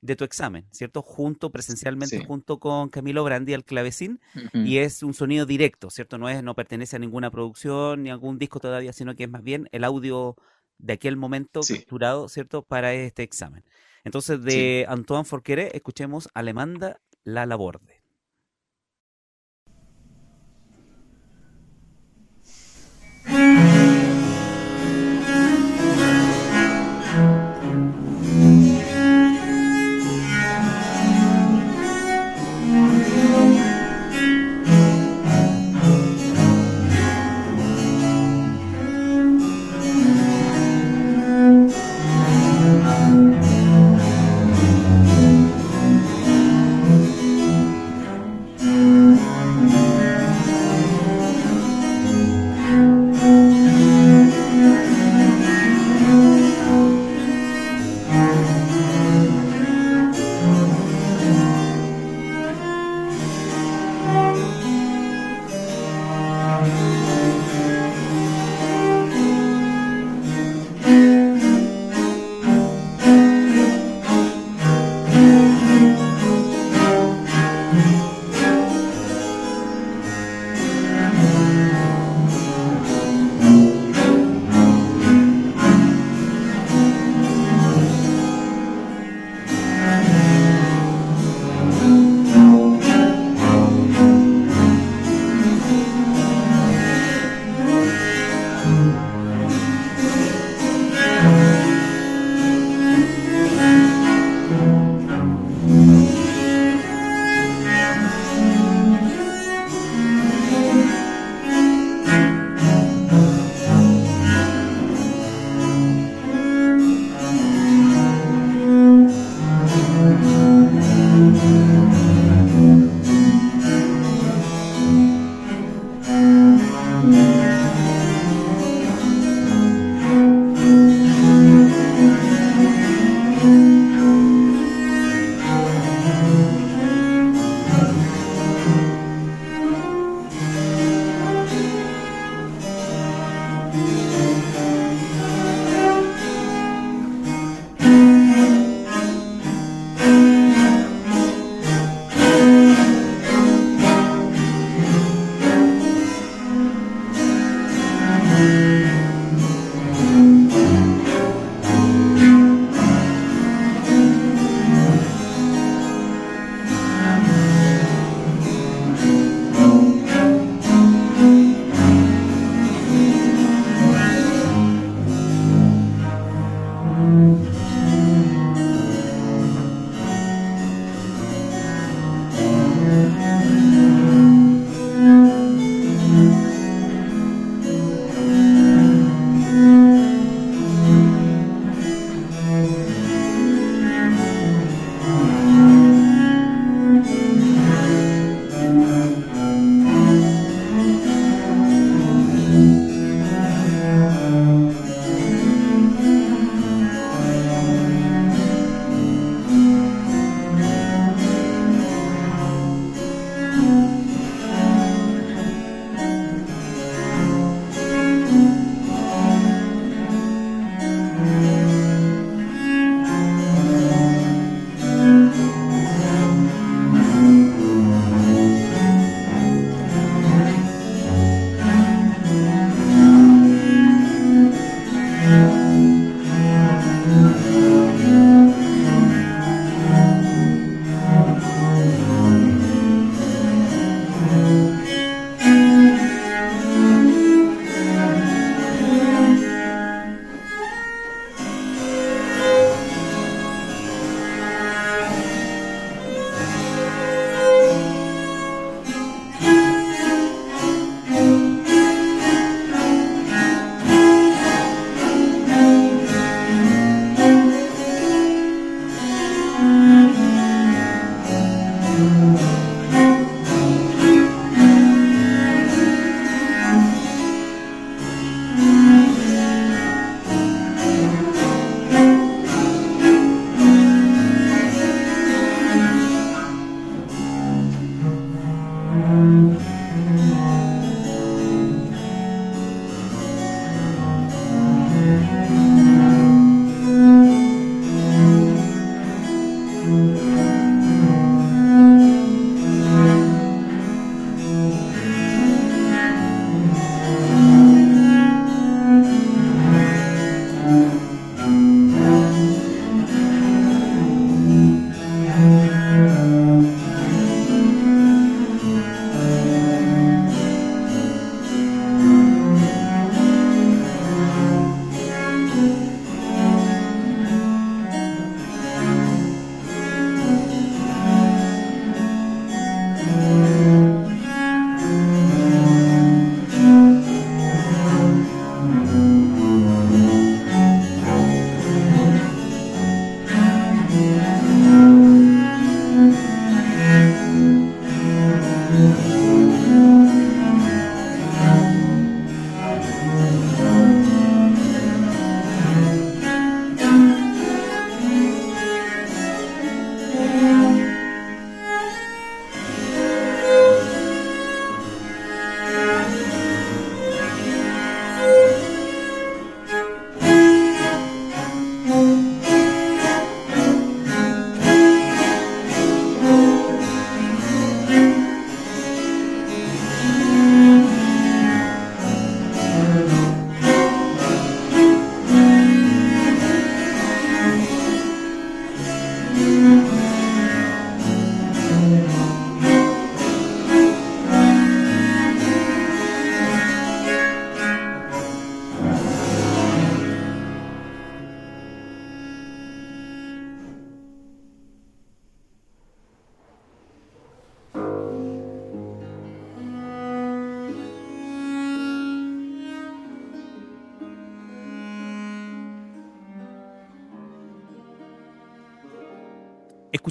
[0.00, 1.02] de tu examen, ¿cierto?
[1.02, 4.20] Junto presencialmente, junto con Camilo Brandi al clavecín,
[4.52, 6.18] y es un sonido directo, ¿cierto?
[6.18, 9.30] No, es, no pertenece a ninguna producción ni a algún disco todavía, sino que es
[9.30, 10.36] más bien el audio
[10.78, 12.62] de aquel momento capturado, ¿cierto?
[12.62, 13.64] Para este examen.
[14.04, 14.86] Entonces, de.
[14.88, 18.02] Antoine Forqueré, escuchemos Alemanda La Laborde.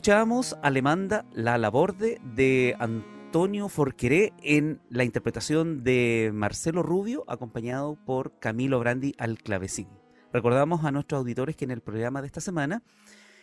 [0.05, 8.37] Escuchábamos Alemanda, La Laborde de Antonio Forqueré en la interpretación de Marcelo Rubio, acompañado por
[8.37, 9.87] Camilo Brandi al clavecín.
[10.31, 12.83] Recordamos a nuestros auditores que en el programa de esta semana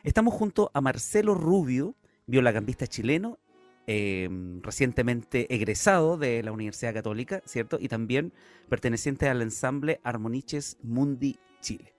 [0.05, 1.96] estamos junto a Marcelo Rubio,
[2.29, 3.40] violagambista chileno,
[3.88, 7.77] em, recientemente egresado de la Universidad Católica, ¿cierto?
[7.81, 8.33] Y también
[8.68, 11.91] perteneciente al ensamble Armoniches Mundi Chile.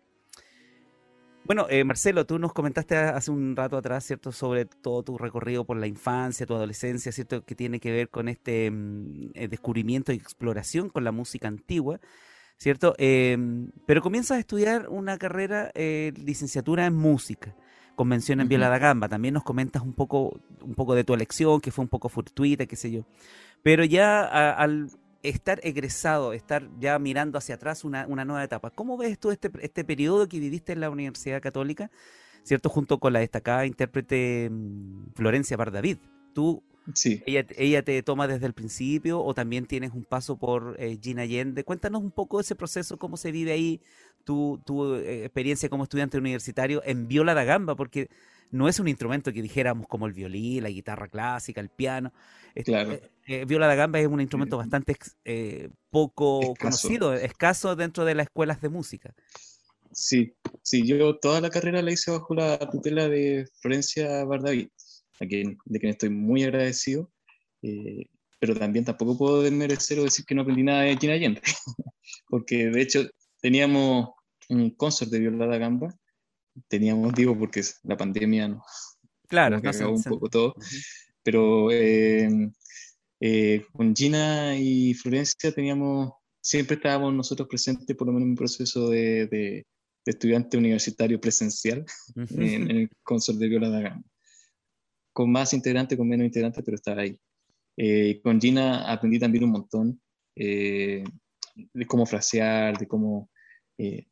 [1.46, 5.66] Bueno, eh, Marcelo, tú nos comentaste hace un rato atrás, ¿cierto?, sobre todo tu recorrido
[5.66, 10.14] por la infancia, tu adolescencia, ¿cierto?, que tiene que ver con este mm, eh, descubrimiento
[10.14, 12.00] y exploración con la música antigua,
[12.58, 12.96] ¿cierto?
[12.98, 17.54] Em, pero comienzas a estudiar una carrera, eh, licenciatura en música,
[17.96, 19.10] convención en Viola da Gamba.
[19.10, 22.66] También nos comentas un poco, un poco de tu elección, que fue un poco fortuita,
[22.68, 23.06] qué sé yo.
[23.64, 24.90] Pero ya al
[25.24, 28.70] estar egresado, estar ya mirando hacia atrás una, nueva etapa.
[28.70, 31.90] ¿Cómo ves tú este, este periodo que viviste en la Universidad Católica,
[32.44, 32.70] ¿cierto?
[32.70, 35.98] Junto con la destacada intérprete mm, Florencia Bardavid.
[36.34, 36.62] Tú,
[36.94, 37.24] sí.
[37.26, 41.22] ella, ella te toma desde el principio o también tienes un paso por eh, Gina
[41.22, 41.64] Allende.
[41.64, 43.82] Cuéntanos un poco ese proceso, cómo se vive ahí
[44.26, 48.10] tu, tu eh, experiencia como estudiante universitario en viola da gamba, porque
[48.54, 52.14] no es un instrumento que dijéramos como el violín, la guitarra clásica, el piano.
[52.64, 52.94] Claro.
[52.94, 58.14] Eh, eh, viola da gamba es un instrumento bastante eh, poco conocido, escaso dentro de
[58.14, 59.16] las escuelas de música.
[59.92, 64.72] Sí, sí, yo toda la carrera la hice bajo la tutela de Florencia Bardaví,
[65.20, 67.12] a quien, de quien estoy muy agradecido,
[68.40, 71.42] pero también tampoco puedo desmerecer o decir que no aprendí nada de Gina Allende,
[72.28, 73.10] porque de hecho
[73.42, 74.10] teníamos
[74.50, 75.96] un concert de viola da gamba
[76.68, 78.64] teníamos, digo, porque la pandemia no,
[79.28, 80.56] claro, no un poco todo,
[81.24, 82.30] pero eh,
[83.20, 88.36] eh, con Gina y Florencia teníamos, siempre estábamos nosotros presentes, por lo menos en un
[88.36, 89.66] proceso de, de,
[90.06, 94.04] estudiante universitario presencial en, el concert de Viola da Gama.
[95.14, 97.18] Con más integrantes, con menos integrantes, pero estaba ahí.
[97.78, 100.02] Eh, con Gina aprendí también un montón
[100.36, 101.06] de
[101.88, 103.30] cómo frasear, de cómo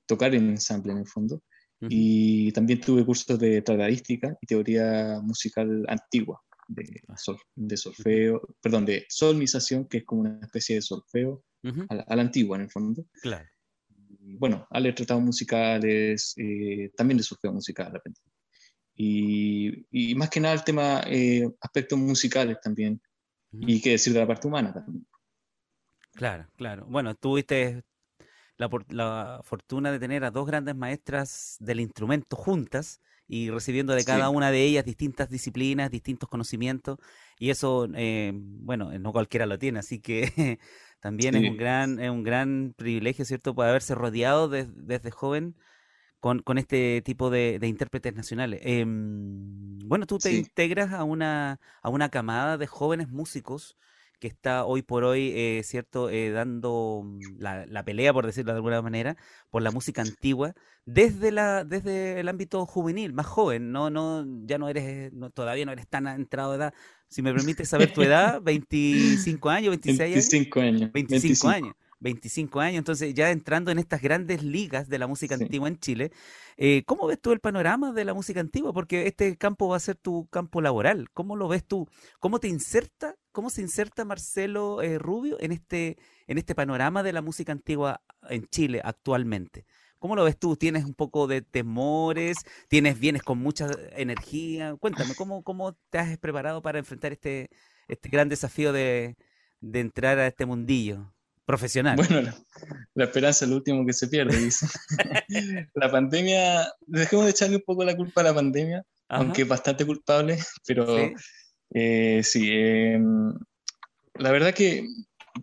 [0.05, 1.43] tocar en ensamble en el fondo.
[1.89, 7.17] Y también tuve cursos de tratadística y teoría musical antigua, de, ah.
[7.17, 11.43] sol, de solfeo, perdón, de solmización, que es como una especie de solfeo
[11.89, 13.05] a, la, antigua en el fondo.
[13.21, 13.47] Claro.
[14.37, 17.99] bueno, a leer tratados musicales, eh, también de solfeo musical.
[18.95, 23.01] Y, y, más que nada el tema, eh, aspectos musicales también,
[23.53, 25.05] y qué decir de la parte humana también.
[26.13, 26.85] Claro, claro.
[26.87, 27.83] Bueno, tuviste
[28.57, 34.29] la, fortuna de tener a dos grandes maestras del instrumento juntas y recibiendo de cada
[34.29, 36.99] una de ellas distintas disciplinas, distintos conocimientos,
[37.39, 40.59] y eso, eh, bueno, no cualquiera lo tiene, así que
[40.99, 45.55] también es, un gran, es un gran privilegio, ¿cierto?, poder haberse rodeado desde joven
[46.19, 48.59] con, con, este tipo de, intérpretes nacionales.
[48.63, 53.77] Em, bueno, tú te integras a una, a una camada de jóvenes músicos
[54.21, 58.57] que está hoy por hoy, eh, ¿cierto?, eh, dando mm, la, pelea, por decirlo de
[58.57, 59.17] alguna manera,
[59.49, 60.53] por la música antigua,
[60.85, 65.71] desde, la, desde el ámbito juvenil, más joven, no, no, ya no eres, todavía no
[65.71, 66.73] eres tan entrado de edad.
[67.09, 70.13] Si me permites saber tu edad, 25 años, 26 años.
[70.13, 70.91] 25 años.
[70.93, 71.75] 25 años.
[72.01, 76.11] 25 años, entonces ya entrando en estas grandes ligas de la música antigua en Chile,
[76.57, 78.73] eh, ¿cómo ves tú el panorama de la música antigua?
[78.73, 81.11] Porque este campo va a ser tu campo laboral.
[81.11, 81.87] ¿Cómo lo ves tú?
[82.19, 87.13] ¿Cómo te inserta, cómo se inserta Marcelo eh, Rubio en este, en este panorama de
[87.13, 89.65] la música antigua en Chile actualmente?
[89.99, 90.55] ¿Cómo lo ves tú?
[90.55, 92.37] ¿Tienes un poco de temores?
[92.67, 94.75] ¿Tienes, vienes con mucha energía?
[94.79, 97.49] Cuéntame, ¿cómo, cómo te has preparado para enfrentar este,
[97.87, 99.15] este gran desafío de,
[99.59, 101.13] de entrar a este mundillo?
[101.43, 101.97] profesional.
[101.97, 102.31] Bueno,
[102.93, 104.67] la, esperanza es lo último que se pierde, dice.
[105.73, 109.85] la pandemia, dejemos de echarle un poco la culpa a la pandemia, aunque es bastante
[109.85, 111.13] culpable, pero sí,
[111.73, 113.33] eh, sí em,
[114.15, 114.85] la verdad que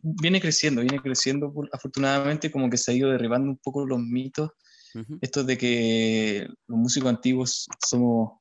[0.02, 4.50] viene creciendo, viene creciendo afortunadamente, como que se ha ido derribando un poco los mitos,
[5.20, 8.32] esto de que los músicos antiguos somos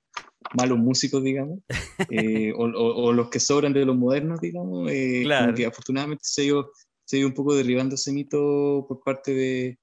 [0.55, 1.59] malos músicos, digamos,
[2.09, 6.45] eh, o, los que sobran de los modernos, digamos, eh, como que afortunadamente se ha
[6.45, 6.71] ido
[7.07, 9.79] se ido un poco derribando ese mito por parte de,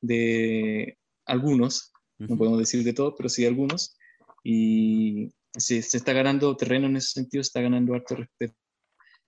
[0.00, 0.96] de
[1.26, 3.96] algunos, no podemos decir de todos, pero sí de algunos,
[4.44, 8.54] y se, se, está ganando terreno en ese sentido, se está ganando harto respeto.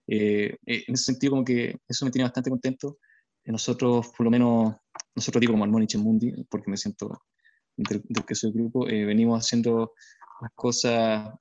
[0.06, 2.98] Eh, eh, en ese sentido, como que eso me tiene bastante contento.
[3.44, 4.76] Nosotros, por lo menos,
[5.14, 7.22] nosotros digo como Armoniche Mundi, porque me siento
[7.76, 9.94] del, que soy grupo, eh, venimos haciendo
[10.40, 11.34] las cosas,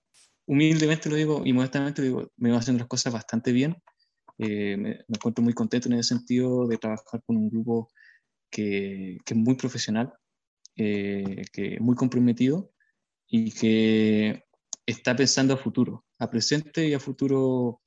[0.46, 3.76] humildemente lo digo y modestamente digo, venimos haciendo las cosas bastante bien
[4.40, 7.92] eh, me, encuentro muy contento en ese sentido de trabajar con un grupo
[8.50, 10.14] que, que es muy profesional,
[10.78, 12.72] eh, que es muy comprometido
[13.28, 14.46] y que
[14.92, 17.82] está pensando a futuro, a presente y a futuro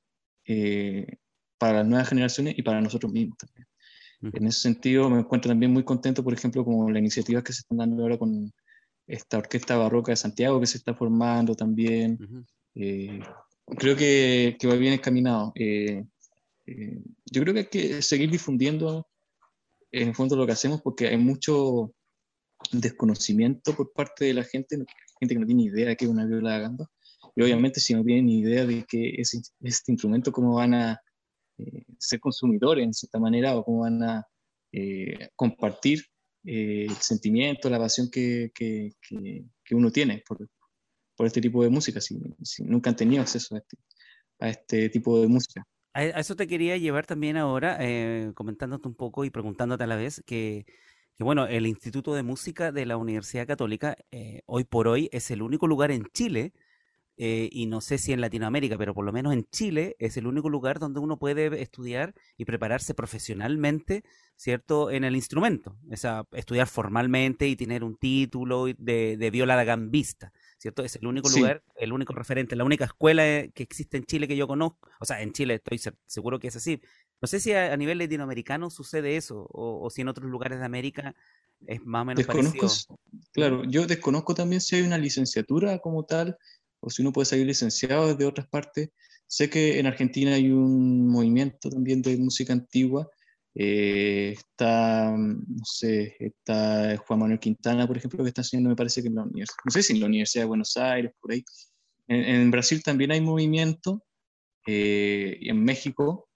[0.45, 1.17] eh,
[1.57, 3.67] para las nuevas generaciones y para nosotros mismos también.
[4.21, 7.59] En ese sentido, me encuentro también muy contento, por ejemplo, con la iniciativa que se
[7.59, 8.53] están dando ahora con
[9.05, 12.17] esta Orquesta Barroca de Santiago que se está formando también.
[12.75, 13.19] Eh,
[13.65, 15.51] creo que, que, va bien encaminado.
[15.55, 16.05] Eh,
[16.65, 19.07] eh, yo creo que hay que seguir difundiendo
[19.91, 21.93] en el fondo lo que hacemos porque hay mucho
[22.71, 24.77] desconocimiento por parte de la gente,
[25.19, 26.89] gente que no tiene idea de qué es una viola de gamba.
[27.35, 31.01] Y obviamente si no tienen ni idea de qué es este instrumento, cómo van a
[31.57, 34.27] eh, ser consumidores en cierta manera o cómo van a
[34.71, 36.03] eh, compartir
[36.45, 40.49] eh, el sentimiento, la pasión que, que, que, uno tiene por,
[41.15, 42.19] por, este tipo de música, si,
[42.59, 43.77] nunca han tenido acceso a este,
[44.39, 45.63] este tipo de música.
[45.93, 47.77] A eso te quería llevar también ahora,
[48.33, 50.65] comentándote un poco y preguntándote a la vez que,
[51.15, 53.95] que bueno, el Instituto de Música de la Universidad Católica
[54.47, 56.51] hoy por hoy es el único lugar en Chile
[57.15, 60.25] eh, y no sé si en Latinoamérica, pero por lo menos en Chile es el
[60.25, 64.03] único lugar donde uno puede estudiar y prepararse profesionalmente,
[64.35, 64.89] ¿cierto?
[64.89, 69.65] En el instrumento, o sea, estudiar formalmente y tener un título de, de viola de
[69.65, 70.83] gambista, ¿cierto?
[70.83, 74.27] Es el único lugar, el único referente, la única escuela eh, que existe en Chile
[74.27, 76.81] que yo conozco, o sea, en Chile estoy seguro que es así.
[77.21, 81.15] No sé si a, nivel latinoamericano sucede eso, o, si en otros lugares de América
[81.67, 82.99] es más o menos desconozco, parecido.
[83.31, 86.37] Claro, yo desconozco también si hay una licenciatura como tal
[86.83, 88.89] o si uno puede salir licenciado desde otras partes.
[89.27, 93.09] Sé que en Argentina hay un movimiento también de música antigua.
[93.55, 99.01] Eh, está, no sé, está Juan Manuel Quintana, por ejemplo, que está haciendo, me parece
[99.01, 101.43] que en la universidad, no sé si en la Universidad de Buenos Aires, por ahí.
[102.07, 104.03] En, Brasil también hay movimiento,
[104.67, 106.29] eh, en México,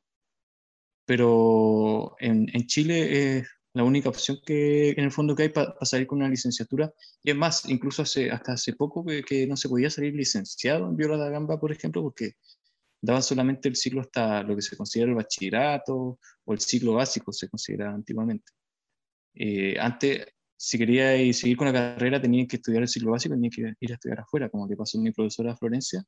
[1.05, 5.75] pero en, en Chile es la única opción que en el fondo que hay para
[5.83, 6.91] salir con una licenciatura.
[7.23, 10.95] Y es más, incluso hace, hasta hace poco que, no se podía salir licenciado en
[10.97, 12.33] viola da gamba, por ejemplo, porque
[13.01, 17.31] daba solamente el ciclo hasta lo que se considera el bachillerato o el ciclo básico,
[17.31, 18.51] se consideraba antiguamente.
[19.35, 23.51] Eh, antes, si quería seguir con la carrera, tenía que estudiar el ciclo básico, tenía
[23.51, 26.03] que ir a estudiar afuera, como le pasó a mi profesora Florencia,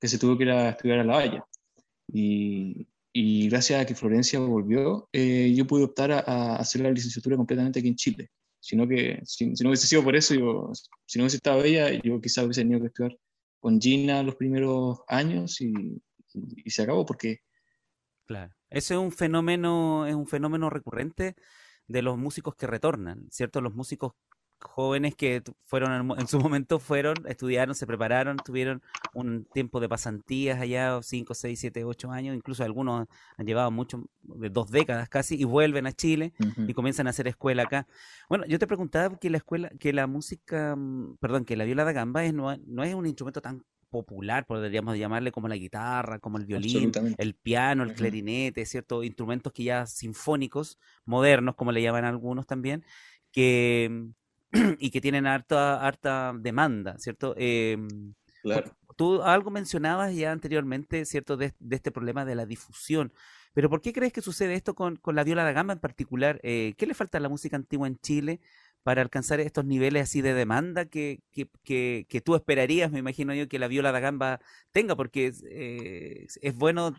[0.00, 1.44] que se tuvo que ir a estudiar a La Haya.
[2.12, 7.36] Y, y gracias a que Florencia volvió, eh, yo pude optar a, hacer la licenciatura
[7.36, 8.30] completamente aquí en Chile.
[8.60, 10.72] Sino que, si, no hubiese sido por eso, yo,
[11.06, 13.16] si no hubiese estado ella, yo quizás hubiese tenido que estudiar
[13.60, 15.72] con Gina los primeros años y,
[16.34, 17.40] y, se acabó porque...
[18.26, 21.34] Claro, ese es un fenómeno, es un fenómeno recurrente
[21.86, 23.60] de los músicos que retornan, ¿cierto?
[23.60, 24.12] Los músicos
[24.60, 28.82] jóvenes que fueron en su momento fueron, estudiaron, se prepararon, tuvieron
[29.14, 33.06] un tiempo de pasantías allá, 5, 6, 7, 8 años, incluso algunos
[33.36, 36.32] han llevado mucho, de dos décadas casi, y vuelven a Chile
[36.66, 37.86] y comienzan a hacer escuela acá.
[38.28, 41.84] Bueno, yo te preguntaba que la escuela, que la música, mm, perdón, que la viola
[41.84, 46.18] da gamba es, no, no es un instrumento tan popular, podríamos llamarle como la guitarra,
[46.18, 49.02] como el violín, el piano, el clarinete, ¿cierto?
[49.02, 52.84] Instrumentos que ya sinfónicos, modernos, como le llaman algunos también,
[53.32, 54.10] que
[54.78, 57.34] y que tienen harta, harta demanda, ¿cierto?
[57.36, 58.74] Em, claro.
[58.96, 63.12] Tú algo mencionabas ya anteriormente, ¿cierto?, de, este problema de la difusión.
[63.54, 66.40] Pero ¿por qué crees que sucede esto con, con la viola da gamba en particular?
[66.42, 68.40] Eh, ¿Qué le falta a la música antigua en Chile
[68.82, 73.48] para alcanzar estos niveles así de demanda que, que, que, tú esperarías, me imagino yo,
[73.48, 74.40] que la viola da gamba
[74.72, 74.96] tenga?
[74.96, 76.96] Porque eh, es bueno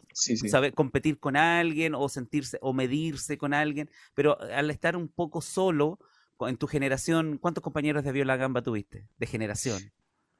[0.49, 5.41] saber competir con alguien o sentirse o medirse con alguien, pero al estar un poco
[5.41, 5.99] solo,
[6.47, 9.07] en tu generación, ¿cuántos compañeros de viola gamba tuviste?
[9.17, 9.91] De generación.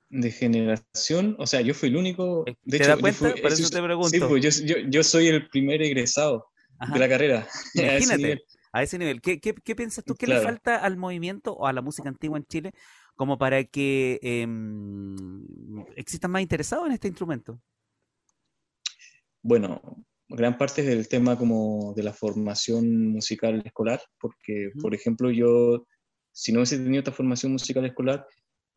[0.09, 2.43] De generación, o sea, yo fui el único.
[2.47, 3.33] Eh, ¿Te das cuenta?
[3.41, 4.09] Por eso te pregunto.
[4.09, 6.47] Sí, pues yo, yo, soy el primer egresado
[6.93, 7.47] de la carrera.
[7.75, 8.41] Imagínate,
[8.71, 9.21] a ese nivel.
[9.21, 10.15] ¿Qué, qué, qué piensas tú?
[10.15, 12.73] ¿Qué le falta al movimiento o a la música antigua en Chile
[13.15, 15.45] como para que em,
[15.95, 17.59] existan más interesados en este instrumento?
[19.41, 19.81] Bueno,
[20.29, 25.85] gran parte del tema como de la formación musical escolar, porque, por ejemplo, yo,
[26.31, 28.25] si no hubiese tenido esta formación musical escolar,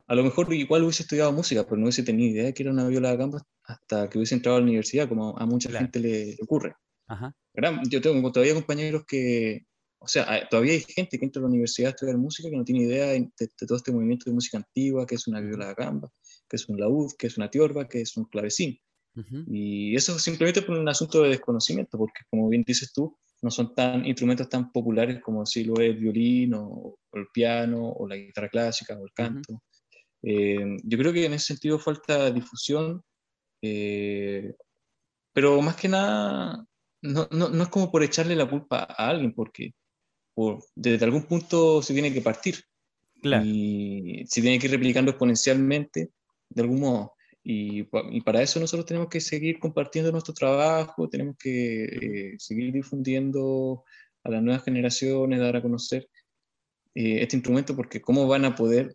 [0.07, 2.73] a lo mejor igual hubiese estudiado música, pero no hubiese tenido idea de que era
[2.73, 6.01] una viola de gamba hasta que hubiese entrado a la universidad, como a mucha gente
[6.01, 6.75] le, ocurre.
[7.89, 9.67] Yo tengo todavía compañeros que,
[9.99, 12.65] o sea, todavía hay gente que entra a la universidad a estudiar música que no
[12.65, 13.31] tiene idea de,
[13.67, 16.11] todo este movimiento de música antigua, que es una viola de gamba,
[16.49, 18.79] que es un laúd, que es una tiorba, que es un clavecín.
[19.47, 23.75] Y eso simplemente por un asunto de desconocimiento, porque como bien dices tú, no son
[23.75, 28.17] tan instrumentos tan populares como si lo es el violín o, el piano o la
[28.17, 29.63] guitarra clásica o el canto.
[30.23, 33.03] Eh, yo creo que en ese sentido falta difusión,
[33.61, 34.55] eh,
[35.33, 36.65] pero más que nada
[37.03, 39.75] no, no, no, es como por echarle la culpa a alguien, porque
[40.35, 42.65] por, desde algún punto se tiene que partir.
[43.45, 46.11] Y se tiene que ir replicando exponencialmente,
[46.49, 47.13] de algún modo.
[47.45, 47.83] Y,
[48.23, 53.85] para eso nosotros tenemos que seguir compartiendo nuestro trabajo, tenemos que eh, seguir difundiendo
[54.23, 56.09] a las nuevas generaciones, dar a conocer
[56.95, 58.95] eh, este instrumento, porque cómo van a poder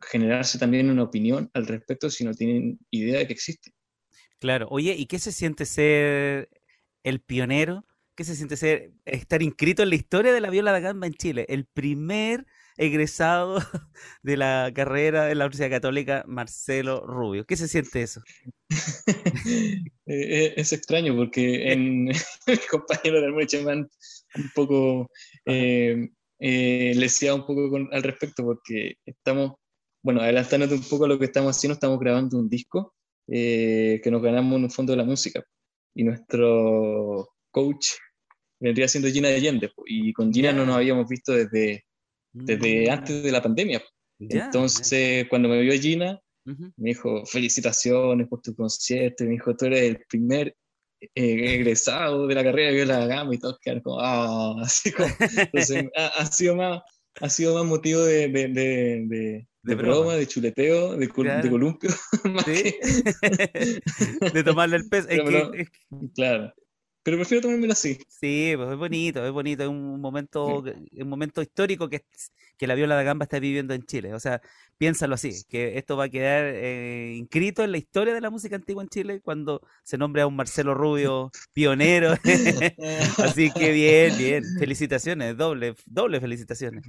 [0.00, 3.72] generarse también una opinión al respecto si no tienen idea de que existe.
[4.38, 6.50] Claro, oye, ¿y qué se siente ser
[7.02, 7.84] el pionero?
[8.14, 11.14] ¿Qué se siente ser estar inscrito en la historia de la viola da gamba en
[11.14, 11.46] Chile?
[11.48, 12.46] El primer
[12.76, 13.58] egresado
[14.22, 17.44] de la carrera de la Universidad Católica, Marcelo Rubio.
[17.46, 18.22] ¿Qué se siente eso?
[20.06, 22.04] Eh, es extraño porque en
[22.46, 23.88] mi compañero de Almuche un
[24.54, 25.10] poco
[25.46, 29.54] eh, eh, un poco al respecto porque estamos,
[30.02, 32.94] bueno, adelantándote un poco lo que estamos haciendo, estamos grabando un disco
[33.26, 35.42] que nos ganamos en un fondo de la música
[35.94, 37.92] y nuestro coach
[38.60, 41.86] vendría siendo Gina Allende y con Gina no nos habíamos visto desde
[42.34, 42.92] desde mm.
[42.92, 43.82] antes de la pandemia.
[44.18, 49.66] Entonces, cuando me vio Gina, me dijo, felicitaciones por tu concierto, y me dijo, tú
[49.66, 50.54] eres el primer
[51.14, 55.08] eh, egresado de la carrera de la gama y todo, que como, ah, así como,
[55.20, 56.82] entonces, ha, sido más,
[57.20, 61.90] ha sido más motivo de, de, de, de broma, de chuleteo, de, columpio.
[62.44, 62.74] ¿Sí?
[64.32, 65.08] de tomarle el peso.
[66.14, 66.52] Claro.
[67.04, 67.98] Pero prefiero tomármelo así.
[68.08, 72.02] Sí, pues es bonito, es bonito, es un momento, un momento histórico que,
[72.56, 74.14] que la Viola da Gamba está viviendo en Chile.
[74.14, 74.40] O sea,
[74.78, 78.56] piénsalo así, que esto va a quedar eh, inscrito en la historia de la música
[78.56, 82.14] antigua en Chile cuando se nombre a un Marcelo Rubio pionero.
[83.18, 86.84] así que bien, bien, felicitaciones, doble, doble felicitaciones.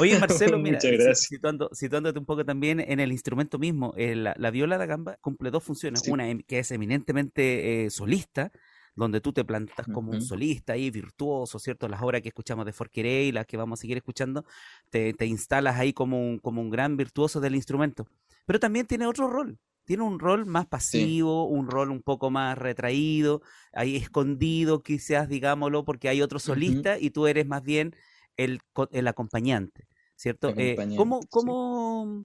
[0.00, 0.80] Oye, Marcelo, mira,
[1.14, 5.16] situando, situándote un poco también en el instrumento mismo, eh, la, la, viola da gamba
[5.20, 8.50] cumple dos funciones, una em, que es eminentemente eh, solista,
[8.94, 11.88] donde tú te plantas como un solista ahí, virtuoso, ¿cierto?
[11.88, 14.44] Las obras que escuchamos de Forqueré y las que vamos a seguir escuchando,
[14.90, 18.06] te, instalas ahí como un, como un gran virtuoso del instrumento.
[18.46, 22.58] Pero también tiene otro rol, tiene un rol más pasivo, un rol un poco más
[22.58, 27.94] retraído, ahí escondido quizás, digámoslo, porque hay otro solista y tú eres más bien
[28.36, 28.60] el,
[28.90, 29.86] el acompañante,
[30.16, 30.52] ¿cierto?
[30.56, 32.24] Eh, ¿cómo, cómo,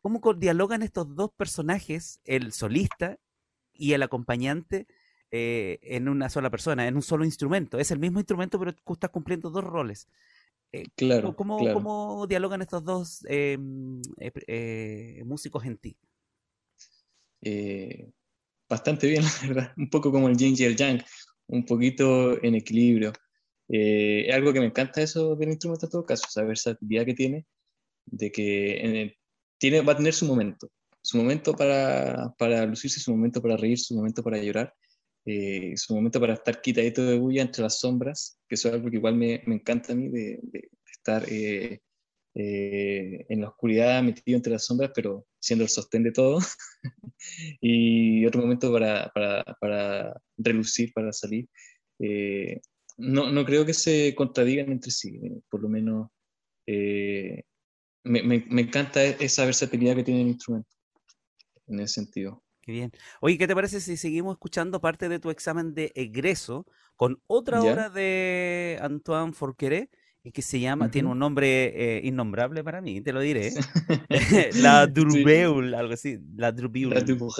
[0.00, 3.18] ¿Cómo dialogan estos dos personajes, el solista
[3.74, 4.86] y el acompañante?
[5.32, 7.78] Eh, en una sola persona, en un solo instrumento.
[7.78, 10.08] Es el mismo instrumento, pero tú estás cumpliendo dos roles.
[10.72, 15.96] Eh, claro, ¿cómo, ¿cómo, dialogan estos dos em, eh, músicos en ti?
[18.68, 19.72] bastante bien, la verdad.
[19.76, 21.00] Un poco como el yin y el yang,
[21.46, 23.12] un poquito en equilibrio.
[23.68, 27.46] es algo que me encanta eso del instrumento en todo caso, esa versatilidad que tiene,
[28.06, 29.14] de que
[29.58, 30.70] tiene, va a tener su momento,
[31.00, 34.74] su momento para, para lucirse, su momento para reír, su momento para llorar,
[35.26, 38.90] eh, su momento para estar quitadito de bulla entre las sombras, que eso es algo
[38.90, 40.40] que igual me, me encanta a mí, de,
[40.90, 41.80] estar eh,
[42.34, 46.38] eh, en la oscuridad metido entre las sombras, pero siendo el sostén de todo.
[47.60, 51.48] y otro momento para, para, para relucir, para salir.
[52.98, 56.08] no, no, creo que se contradigan entre sí, por lo menos
[56.66, 60.70] me, me, me encanta esa versatilidad que tiene el instrumento
[61.66, 62.42] en ese sentido.
[62.70, 62.92] Qué bien.
[63.20, 67.60] Oye, ¿qué te parece si seguimos escuchando parte de tu examen de egreso con otra
[67.60, 69.90] obra de Antoine Forqueré?
[70.22, 73.52] y que se llama, tiene un nombre eh, innombrable para mí, te lo diré.
[74.62, 76.18] la Drubeul, algo así.
[76.36, 76.94] La Drubeul.
[76.94, 77.32] La Drubeul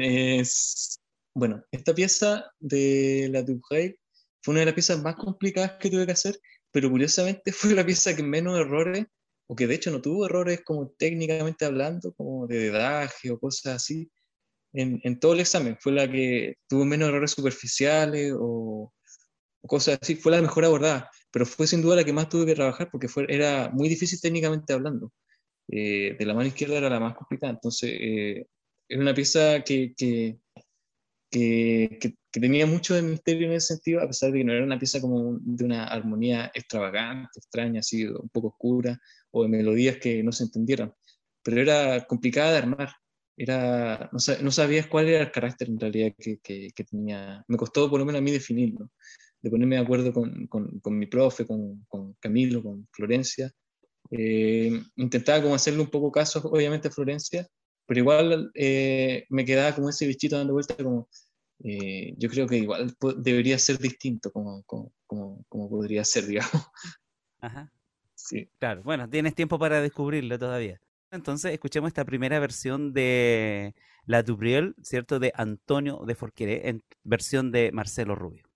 [0.00, 0.98] es.
[1.34, 3.98] Bueno, esta pieza de la Drubeul
[4.40, 6.38] fue una de las piezas más complicadas que tuve que hacer,
[6.70, 9.04] pero curiosamente fue la pieza que menos errores,
[9.48, 13.76] o que de hecho no tuvo errores como técnicamente hablando, como de dedaje o cosas
[13.76, 14.10] así,
[14.72, 15.76] en, todo el examen.
[15.80, 18.92] Fue la que tuvo menos errores superficiales o,
[19.62, 20.16] cosas así.
[20.16, 23.08] Fue la mejor abordada, pero fue sin duda la que más tuve que trabajar porque
[23.08, 25.12] fue, era muy difícil técnicamente hablando.
[25.68, 27.52] Eh, de la mano izquierda era la más complicada.
[27.52, 28.46] Entonces, eh,
[28.88, 30.38] era una pieza que, que,
[31.30, 34.78] que, tenía mucho de misterio en ese sentido, a pesar de que no era una
[34.78, 38.98] pieza como de una armonía extravagante, extraña, así, un poco oscura,
[39.30, 40.92] o de melodías que no se entendieran.
[41.42, 42.92] Pero era complicada de armar
[43.36, 47.44] era, no, sabías cuál era el carácter en realidad que, que, tenía.
[47.48, 48.90] Me costó por lo menos a mí definirlo,
[49.40, 53.50] de ponerme de acuerdo con, con, con mi profe, con, con, Camilo, con Florencia.
[54.10, 57.48] Eh, intentaba como hacerle un poco caso, obviamente, a Florencia,
[57.86, 61.08] pero igual eh, me quedaba como ese bichito dando vuelta como,
[61.64, 64.92] eh, yo creo que igual debería ser distinto como, como,
[65.48, 66.66] como, podría ser, digamos.
[67.40, 67.72] Ajá.
[68.14, 68.48] Sí.
[68.58, 70.80] Claro, bueno, tienes tiempo para descubrirlo todavía.
[71.12, 73.74] Entonces, escuchemos esta primera versión de
[74.06, 75.18] La Dubriel, ¿cierto?
[75.20, 78.51] De Antonio de Forqueré, en versión de Marcelo Rubio.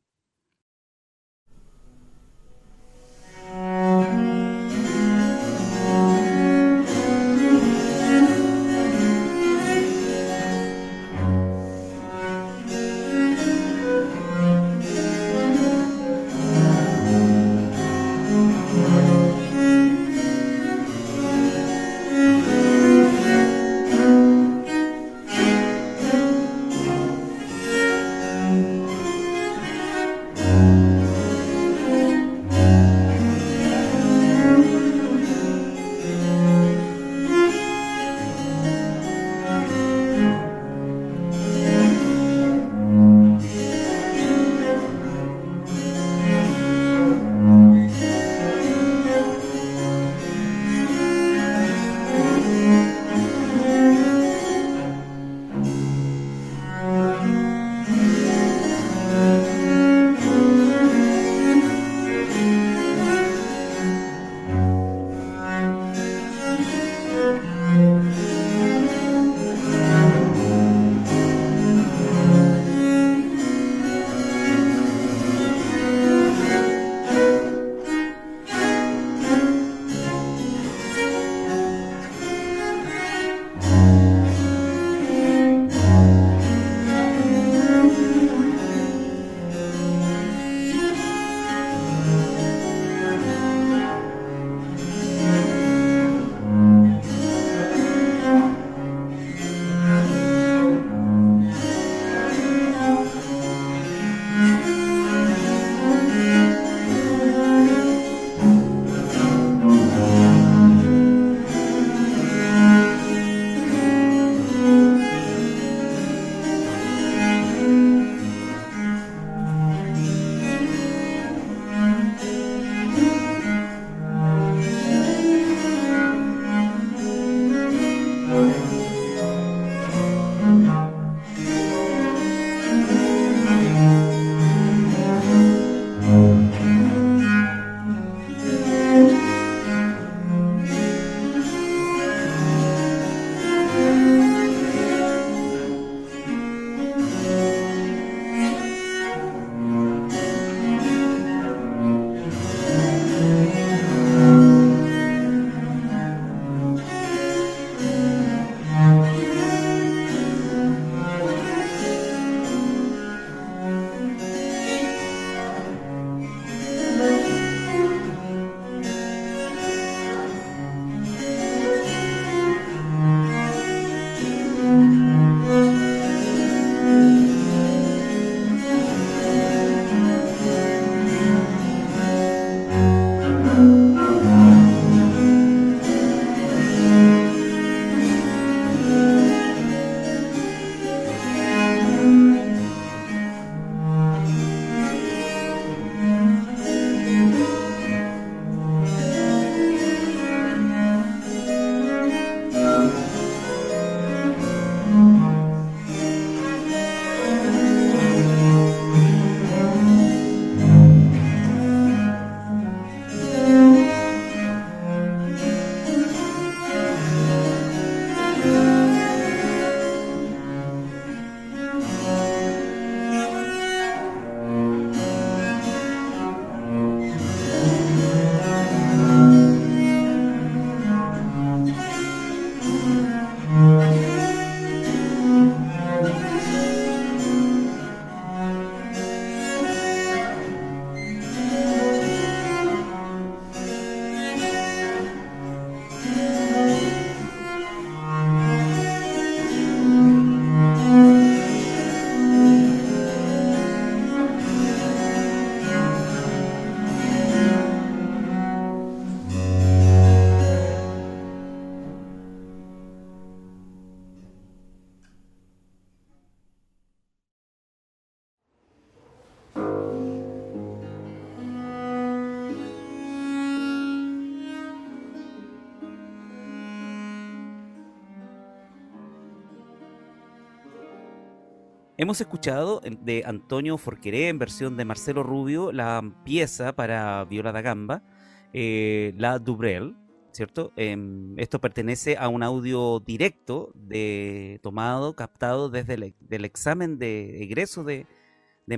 [282.07, 287.63] Hemos escuchado de Antonio Forqueré en versión de Marcelo Rubio la pieza para viola da
[287.63, 288.05] gamba,
[288.53, 289.97] eh, La Dubrel,
[290.31, 290.73] ¿cierto?
[290.77, 297.83] Em, esto pertenece a un audio directo de, tomado, captado desde el, examen de egreso
[297.83, 298.07] de,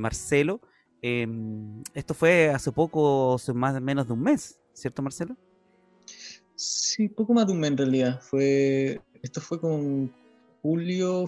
[0.01, 0.63] Marcelo.
[1.03, 5.37] Em, esto fue hace poco, hace más menos de un mes, ¿cierto, Marcelo?
[6.55, 8.23] Sí, poco más de un mes en realidad.
[8.23, 10.11] Fue, esto fue con
[10.63, 11.27] julio,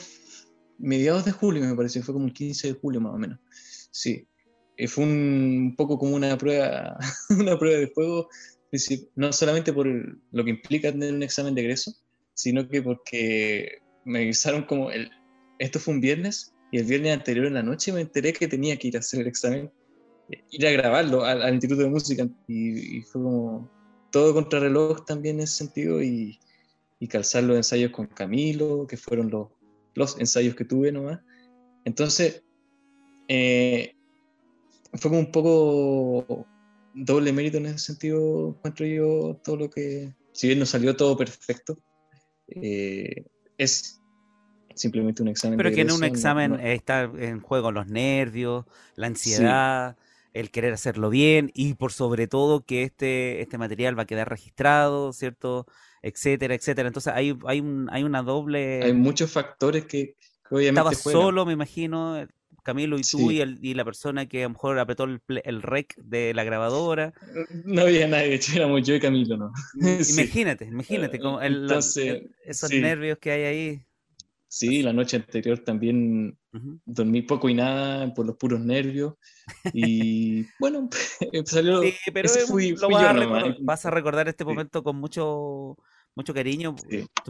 [0.80, 3.38] mediados de julio me parece, fue como el 15 de julio más o menos.
[3.90, 4.26] Sí,
[4.76, 6.96] eh, fue un, poco como una prueba,
[7.30, 8.28] una prueba de fuego,
[9.16, 11.92] no solamente por lo que implica tener un examen de egreso,
[12.34, 15.10] sino que porque me avisaron como, el,
[15.58, 18.76] esto fue un viernes, y el viernes anterior en la noche me enteré que tenía
[18.76, 19.70] que ir a hacer el examen,
[20.30, 23.70] eh, ir a grabarlo al, Instituto de Música, y, fue como
[24.10, 26.38] todo contrarreloj también en ese sentido, y,
[27.00, 29.48] y calzar los ensayos con Camilo, que fueron los
[29.94, 31.20] los ensayos que tuve nomás.
[31.84, 32.42] Entonces,
[33.28, 33.94] eh,
[34.94, 36.46] fue como un poco
[36.94, 41.16] doble mérito en ese sentido, encuentro yo todo lo que, si bien no salió todo
[41.16, 41.78] perfecto,
[42.48, 43.24] eh,
[43.56, 44.00] es
[44.74, 45.56] simplemente un examen.
[45.56, 48.64] Pero que en un examen está en juego los nervios,
[48.96, 49.96] la ansiedad,
[50.32, 54.28] el querer hacerlo bien y por sobre todo que este, este material va a quedar
[54.28, 55.66] registrado, ¿cierto?
[56.02, 56.88] Etcétera, etcétera.
[56.88, 58.82] Entonces hay, hay, un, hay una doble...
[58.82, 60.16] Hay muchos factores que,
[60.50, 60.80] obviamente...
[60.90, 62.26] Estaba solo, me imagino,
[62.62, 65.62] Camilo y tú y, el, y, la persona que a lo mejor apretó el, el,
[65.62, 67.12] rec de la grabadora.
[67.64, 69.52] No había nadie, éramos yo y Camilo, ¿no?
[70.10, 73.82] Imagínate, imagínate, como esos nervios que hay ahí.
[74.52, 76.36] Sí, la noche anterior también
[76.84, 79.14] dormí poco y nada por los puros nervios.
[79.72, 80.88] Y bueno,
[81.44, 81.82] salió.
[81.82, 85.76] Sí, pero fui, lo vas, a vas, a recordar este momento con mucho
[86.14, 86.74] mucho cariño,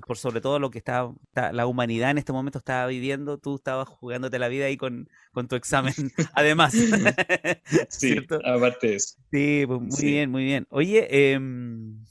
[0.06, 1.10] por sobre todo lo que está,
[1.52, 5.48] la humanidad en este momento estaba viviendo, tú estabas jugándote la vida ahí con, con
[5.48, 5.94] tu examen,
[6.34, 6.72] además.
[7.88, 9.16] sí, aparte de eso.
[9.30, 10.66] Sí, pues, muy bien, muy bien.
[10.70, 12.04] Oye, em,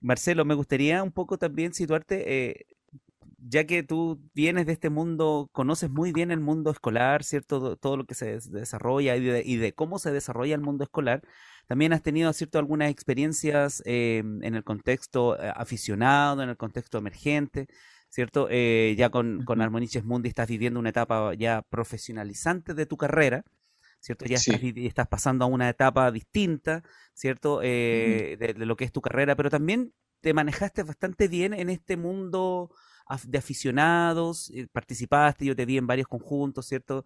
[0.00, 2.66] Marcelo, me gustaría un poco también situarte, eh,
[3.38, 7.76] ya que tú vienes de este mundo, conoces muy bien el mundo escolar, ¿cierto?
[7.76, 11.22] Todo lo que se desarrolla y de, y de cómo se desarrolla el mundo escolar.
[11.66, 16.98] También has tenido, ¿cierto?, algunas experiencias eh, en el contexto eh, aficionado, en el contexto
[16.98, 17.68] emergente,
[18.08, 18.48] ¿cierto?
[18.50, 23.44] Eh, ya con, con Armoniches Mundi estás viviendo una etapa ya profesionalizante de tu carrera,
[24.00, 24.24] ¿cierto?
[24.24, 26.82] Ya estás, pasando a una etapa distinta,
[27.14, 27.60] ¿cierto?
[27.60, 32.70] de, lo que es tu carrera, pero también te manejaste bastante bien en este mundo
[33.26, 37.04] de aficionados, eh, participaste, yo te vi en varios conjuntos, ¿cierto?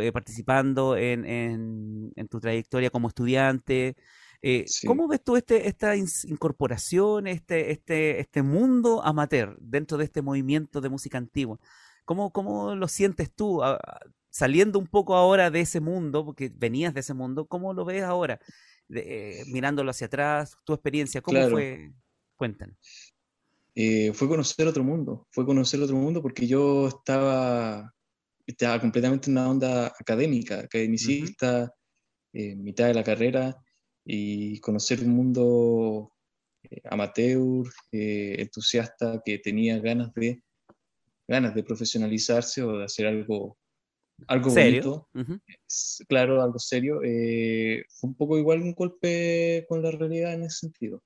[0.00, 3.96] Eh, participando en, en, tu trayectoria como estudiante.
[4.40, 10.22] Eh, ¿Cómo ves tú este, esta incorporación, este, este, este mundo amateur dentro de este
[10.22, 11.58] movimiento de música antigua?
[12.04, 13.60] ¿Cómo, cómo lo sientes tú?
[14.34, 18.02] saliendo un poco ahora de ese mundo, porque venías de ese mundo, ¿cómo lo ves
[18.02, 18.40] ahora?
[19.46, 21.92] mirándolo hacia atrás, tu experiencia, ¿cómo fue?
[22.36, 23.11] Cuéntanos.
[23.74, 27.94] Eh, fue conocer otro mundo, fue conocer otro mundo porque yo estaba,
[28.46, 31.74] estaba completamente en una onda académica, academicista,
[32.34, 33.56] en mitad de la carrera,
[34.04, 36.12] y conocer un mundo
[36.64, 40.42] eh, amateur, eh, entusiasta, que tenía ganas de,
[41.26, 43.56] ganas de profesionalizarse o de hacer algo,
[44.26, 45.08] algo ¿Serio?
[45.14, 45.48] bonito,
[46.08, 51.02] claro, algo serio, fue un poco igual un golpe con la realidad en ese sentido,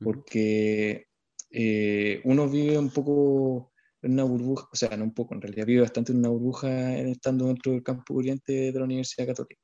[0.00, 1.06] porque
[1.52, 3.72] eh, uno vive un poco
[4.02, 6.96] en una burbuja, o sea, no un poco, en realidad vive bastante en una burbuja
[6.98, 9.60] estando dentro del campo oriente de la Universidad Católica.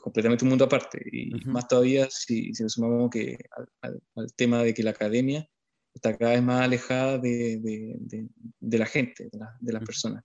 [0.00, 1.00] completamente un mundo aparte.
[1.10, 3.38] Y más todavía si, si nos sumamos que
[3.82, 4.00] al,
[4.36, 5.48] tema de que la academia
[5.94, 8.28] está cada vez más alejada de, de,
[8.60, 10.22] de, la gente, de, las personas.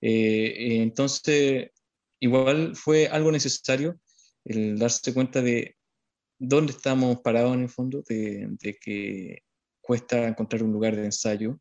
[0.00, 1.70] Eh, entonces,
[2.20, 3.98] igual fue algo necesario
[4.44, 5.76] el darse cuenta de
[6.38, 9.42] dónde estamos parados en el fondo, de, que
[9.84, 11.60] cuesta encontrar un lugar de ensayo,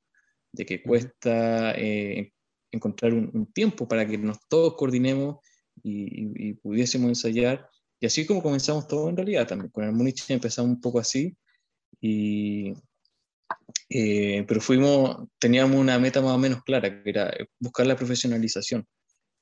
[0.52, 2.32] de que cuesta eh,
[2.72, 5.38] encontrar un, tiempo para que nos todos coordinemos
[5.84, 7.70] y, pudiésemos ensayar.
[8.00, 9.72] Y así como comenzamos todo en realidad también.
[9.72, 11.36] Con Armonich empezamos un poco así,
[12.02, 12.74] y,
[13.90, 18.86] eh, pero fuimos, teníamos una meta más o menos clara, que era buscar la profesionalización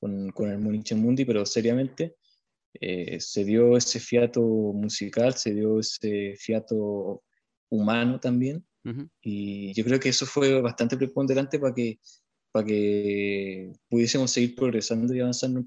[0.00, 2.16] con, con Armonich Mundi, pero seriamente.
[2.80, 7.22] Eh, se dio ese fiato musical, se dio ese fiato
[7.68, 8.66] humano también,
[9.20, 12.00] y yo creo que eso fue bastante preponderante para que,
[12.50, 15.64] para que pudiésemos seguir progresando y avanzando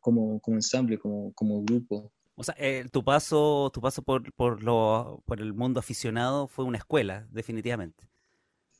[0.00, 2.12] como, como ensamble, como, como grupo.
[2.34, 6.64] O sea, eh, tu paso, tu paso por, por, lo, por el mundo aficionado fue
[6.64, 8.08] una escuela, definitivamente.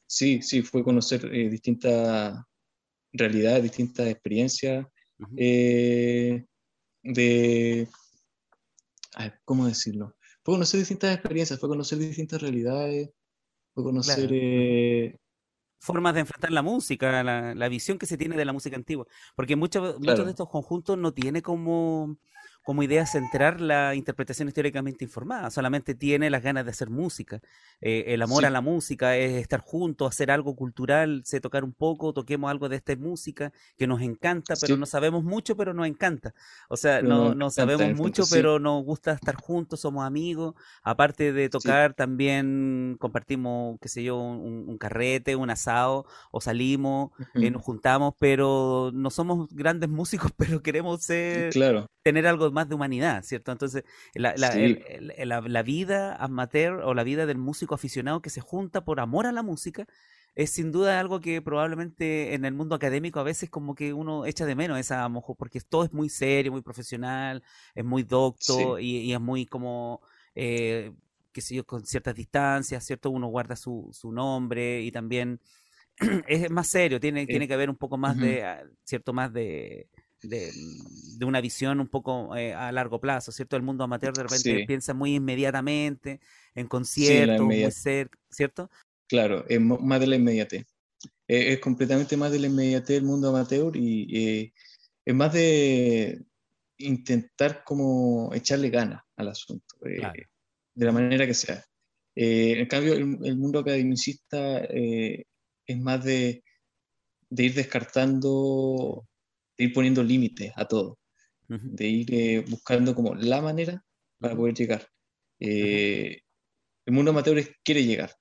[0.07, 2.39] Sí, sí, fue conocer eh, distintas,
[3.13, 4.87] realidades, distintas experiencias,
[5.37, 6.45] eh,
[7.03, 7.89] de,
[9.45, 10.17] ¿cómo decirlo?
[10.43, 13.11] Fue conocer distintas experiencias, fue conocer distintas realidades,
[13.85, 14.29] conocer...
[14.33, 15.19] Eh,
[15.79, 19.07] Formas de enfrentar la música, la, visión que se tiene de la música antigua.
[19.37, 22.17] Porque muchos, muchos de estos conjuntos no tiene como
[22.67, 27.41] como idea centrar la interpretación históricamente informada, solamente tiene las ganas de hacer música.
[27.81, 31.73] Eh, el amor a la música es estar juntos, hacer algo cultural, sé tocar un
[31.73, 35.87] poco, toquemos algo de esta música que nos encanta, pero no sabemos mucho, pero nos
[35.87, 36.35] encanta.
[36.69, 40.57] O sea, no, no, sabemos mucho, pero nos gusta estar juntos, somos amigos.
[40.83, 47.49] Aparte de tocar, también compartimos, qué sé yo, un, carrete, un asado, o salimos, eh,
[47.49, 51.53] nos juntamos, pero no somos grandes músicos, pero queremos ser,
[52.03, 53.53] tener algo más de humanidad, ¿cierto?
[53.53, 53.85] Entonces,
[54.15, 59.27] la, la, vida amateur o la vida del músico aficionado que se junta por amor
[59.27, 59.87] a la música
[60.35, 64.27] es sin duda algo que probablemente en el mundo académico a veces como que uno
[64.27, 67.43] echa de menos esa mojo, porque todo es muy serio, muy profesional,
[67.75, 70.01] es muy docto y, es muy como...
[70.35, 70.93] Eh,
[71.33, 73.11] que sé yo, con ciertas distancias, ¿cierto?
[73.11, 75.39] Uno guarda su, su nombre y también
[76.27, 79.89] es más serio, tiene, tiene que haber un poco más de, ah, cierto, más de,
[80.29, 80.53] de,
[81.25, 83.57] una visión un poco eh, a largo plazo, ¿cierto?
[83.57, 86.21] El mundo amateur de repente piensa muy inmediatamente,
[86.55, 88.71] en conciertos, muy cerca, ¿cierto?
[89.09, 90.67] Claro, es más de la inmediatez.
[91.29, 94.53] Es, completamente más de la inmediatez el mundo amateur y eh,
[95.05, 96.23] es más de
[96.79, 100.27] intentar como echarle ganas al asunto, eh,
[100.75, 101.65] de la manera que sea.
[102.15, 106.45] en cambio, el, mundo academicista es más de,
[107.31, 109.07] de ir descartando
[109.57, 110.99] de ir poniendo límites a todo,
[111.49, 113.85] de ir eh, buscando como la manera
[114.19, 114.87] para poder llegar.
[115.41, 116.21] Eh,
[116.85, 118.13] el mundo amateur quiere llegar.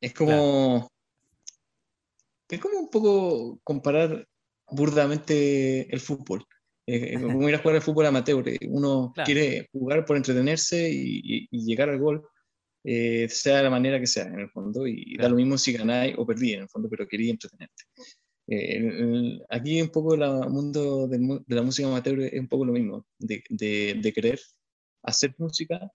[0.00, 0.90] Es como,
[2.48, 4.26] es como un poco comparar
[4.68, 6.44] burdamente el fútbol.
[6.88, 8.44] Eh, como ir a jugar al fútbol amateur.
[8.68, 12.22] Uno quiere jugar por entretenerse y, llegar al gol,
[12.84, 16.14] sea de la manera que sea, en el fondo, y da lo mismo si ganáis
[16.16, 17.84] o perdí, en el fondo, pero quería entretenerte.
[18.48, 20.20] Eh, aquí un poco el
[20.50, 24.38] mundo de, la música amateur es un poco lo mismo, de, de, querer
[25.02, 25.90] hacer música,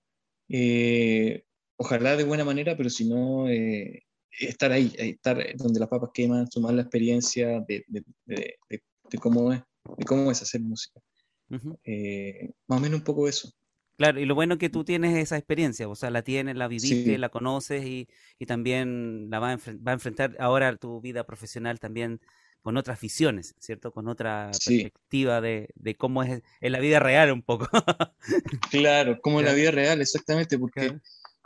[0.49, 1.45] eh,
[1.78, 6.52] ojalá de buena manera, pero si no, eh, estar ahí, estar donde las papas queman,
[6.52, 7.86] sumar la experiencia de,
[9.22, 9.62] cómo, es,
[9.97, 10.99] de cómo es hacer música.
[11.47, 11.60] más
[12.68, 13.49] o menos un poco eso.
[13.97, 16.68] Claro, y lo bueno es que tú tienes esa experiencia, o sea, la tienes, la
[16.68, 21.24] viviste, la conoces y, y también la va a, va a, enfrentar ahora tu vida
[21.24, 22.20] profesional también
[22.62, 23.91] con otras visiones, ¿cierto?
[23.91, 27.68] Con otra perspectiva de, de, cómo es en la vida real un poco.
[28.72, 30.99] claro, como en la vida real, exactamente, porque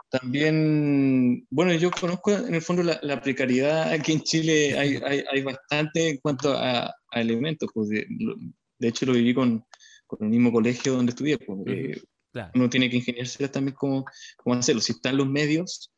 [0.08, 5.42] también, bueno, yo conozco en el fondo la, precariedad aquí en Chile, hay, hay, hay,
[5.42, 8.06] bastante en cuanto a, elementos, pues de,
[8.80, 9.64] hecho lo viví con,
[10.06, 12.02] con, el mismo colegio donde estudié, pues, eh,
[12.54, 14.04] uno tiene que ingeniarse también cómo,
[14.36, 15.90] cómo hacerlo, si están los medios,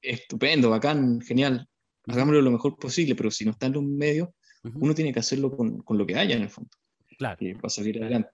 [0.00, 1.68] estupendo, bacán, genial,
[2.06, 4.28] hagámoslo lo mejor posible, pero si no están los medios,
[4.64, 6.70] uno tiene que hacerlo con, con, lo que haya en el fondo.
[7.16, 7.38] Claro.
[7.60, 8.30] para salir adelante.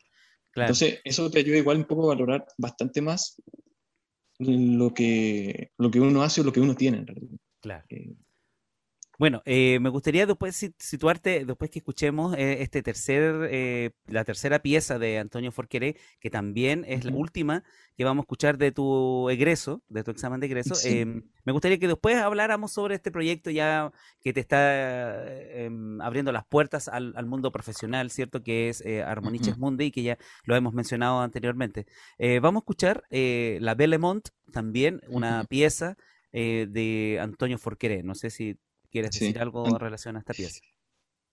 [0.55, 3.41] Entonces, eso te ayuda igual un poco a valorar bastante más
[4.39, 7.39] lo que, lo que uno hace o lo que uno tiene en realidad.
[7.61, 7.85] Claro.
[7.91, 8.15] Eh,
[9.21, 14.61] bueno, eh, me gustaría después situarte, después que escuchemos eh, este tercer, eh, la tercera
[14.61, 17.63] pieza de Antonio Forqueré, que también es la última
[17.99, 20.73] que vamos a escuchar de tu egreso, de tu examen de egreso.
[20.89, 23.93] Em, me gustaría que después habláramos sobre este proyecto ya
[24.23, 28.43] que te está em, abriendo las puertas al, mundo profesional, ¿cierto?
[28.43, 31.85] Que es Armoniches Mundi y que ya lo hemos mencionado anteriormente.
[32.41, 35.99] vamos a escuchar La Bellemont, también una pieza
[36.33, 38.03] de Antonio Forqueré.
[38.03, 38.57] No sé si
[38.91, 40.61] ¿Quieres decir algo en relación a esta pieza?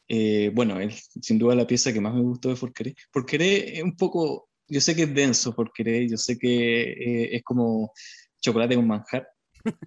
[0.08, 2.96] Eh, bueno, es sin duda la pieza que más me gustó de Forqueré.
[3.12, 7.44] Forqueré es un poco, yo sé que es denso Forqueré, yo sé que eh, es
[7.44, 7.92] como
[8.40, 9.28] chocolate con manjar,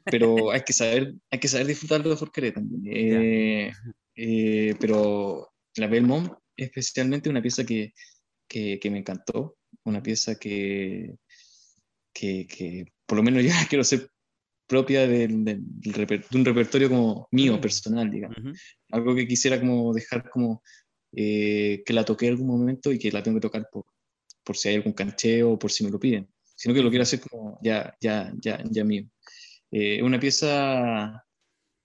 [0.04, 3.72] pero hay que saber, hay que saber disfrutarlo de Forqueré también.
[4.14, 7.94] Eh, pero la Belmont, especialmente una pieza que,
[8.46, 11.16] que, que me encantó, una pieza que,
[12.12, 14.10] que, que, por lo menos ya quiero ser
[14.70, 15.60] propia de, de,
[16.32, 18.38] un repertorio como mío, personal, digamos.
[18.90, 20.62] Algo que quisiera como dejar como
[21.12, 23.84] eh, que la toque en algún momento y que la tengo que tocar por,
[24.44, 27.02] por si hay algún cancheo o por si me lo piden, sino que lo quiero
[27.02, 29.08] hacer como ya, ya, ya, ya mío.
[29.72, 31.24] Es eh, una pieza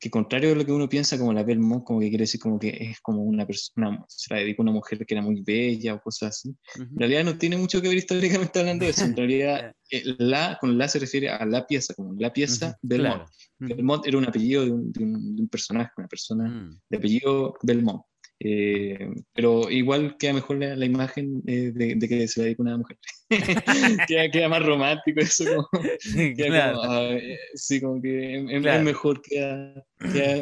[0.05, 2.59] que contrario a lo que uno piensa como la Belmont, como que quiere decir como
[2.59, 5.95] que es como una persona, se la dedica a una mujer que era muy bella
[5.95, 6.55] o cosas así.
[6.75, 9.03] En realidad no tiene mucho que ver históricamente hablando de eso.
[9.03, 13.23] En realidad, eh, la, con la se refiere a la pieza, como la pieza Belmont.
[13.57, 16.81] Belmont era un apellido de un, de un, personaje, una persona mm.
[16.87, 18.03] de apellido Belmont.
[18.39, 22.97] Eh, pero igual queda mejor la, imagen eh, de, que se la dedica una mujer.
[24.07, 25.45] queda, queda, más romántico eso.
[25.45, 25.83] Como,
[26.35, 26.81] claro.
[26.83, 27.17] Ah,
[27.53, 29.85] sí, como que es, mejor, queda,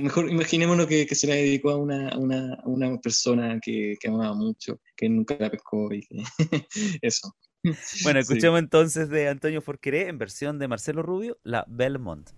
[0.01, 4.33] mejor imaginémonos que, que, se la dedicó a una, una, una persona que, que, amaba
[4.33, 6.23] mucho, que nunca la pescó y que,
[7.01, 7.35] eso.
[8.03, 12.31] Bueno, escuchemos entonces de Antonio Forqueré en versión de Marcelo Rubio, la Belmont.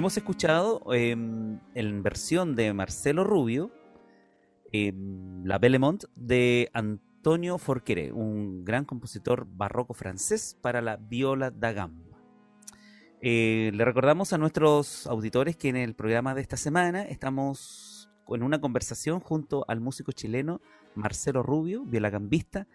[0.00, 3.70] Hemos escuchado em, en versión de Marcelo Rubio
[4.72, 11.72] em, La Bellemont de Antonio Forqueré, un gran compositor barroco francés para la viola da
[11.72, 12.16] gamba.
[13.20, 18.42] Eh, le recordamos a nuestros auditores que en el programa de esta semana estamos en
[18.42, 20.62] una conversación junto al músico chileno
[20.94, 22.66] Marcelo Rubio, violagambista,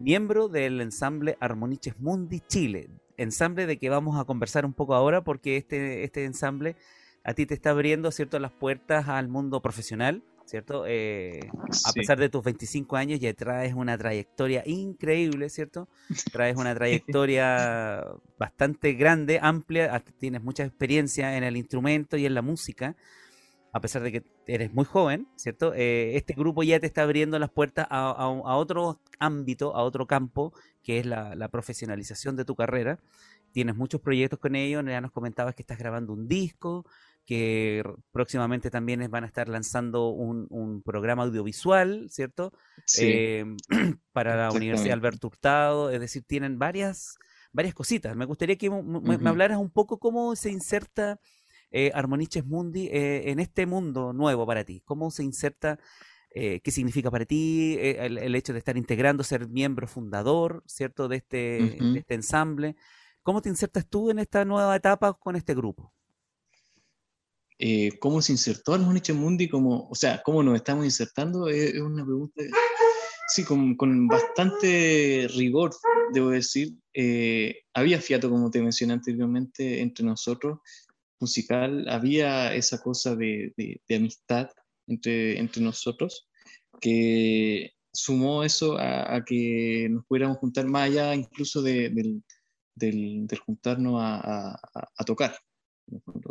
[0.00, 5.22] miembro del ensamble Armoniches Mundi Chile, ensamble de que vamos a conversar un poco ahora
[5.24, 6.76] porque este, este ensamble
[7.22, 10.84] a ti te está abriendo cierto las puertas al mundo profesional ¿cierto?
[10.86, 11.50] Eh,
[11.86, 15.88] a pesar de tus 25 años ya traes una trayectoria increíble, ¿cierto?
[16.32, 18.04] Traes una trayectoria
[18.38, 22.96] bastante grande, amplia, tienes mucha experiencia en el instrumento y en la música,
[23.74, 25.74] a pesar de que eres muy joven, ¿cierto?
[25.74, 30.54] Eh, este grupo ya te está abriendo las puertas a, otro ámbito, a otro campo,
[30.84, 33.00] que es la, la profesionalización de tu carrera.
[33.50, 36.86] Tienes muchos proyectos con ellos, ya nos comentabas que estás grabando un disco,
[37.26, 37.82] que
[38.12, 42.52] próximamente también van a estar lanzando un, programa audiovisual, ¿cierto?
[42.98, 43.56] Em,
[44.12, 47.16] para la Universidad Alberto Hurtado, es decir, tienen varias,
[47.52, 48.14] varias cositas.
[48.14, 51.18] Me gustaría que me, hablaras un poco cómo se inserta
[51.76, 55.78] eh, Armoniches Mundi eh, en este mundo nuevo para ti, cómo se inserta...
[56.36, 61.18] Eh, qué significa para ti el, hecho de estar integrando, ser miembro fundador, ¿cierto?, de
[61.18, 61.36] este,
[61.78, 62.74] de este ensamble.
[63.22, 65.92] ¿Cómo te insertas tú en esta nueva etapa con este grupo?
[67.58, 72.04] Eh, cómo se insertó Armoniche Mundi, como, o sea, cómo nos estamos insertando, es, una
[72.04, 72.42] pregunta,
[73.28, 75.70] sí, con, con, bastante rigor,
[76.12, 76.74] debo decir.
[76.92, 80.58] Eh, había fiato, como te mencioné anteriormente, entre nosotros,
[81.24, 84.50] musical, había esa cosa de, de, amistad
[84.86, 86.28] entre, entre nosotros,
[86.80, 92.22] que sumó eso a, que nos pudiéramos juntar más allá incluso de, del,
[92.74, 94.58] del, juntarnos a,
[94.98, 95.34] a, tocar.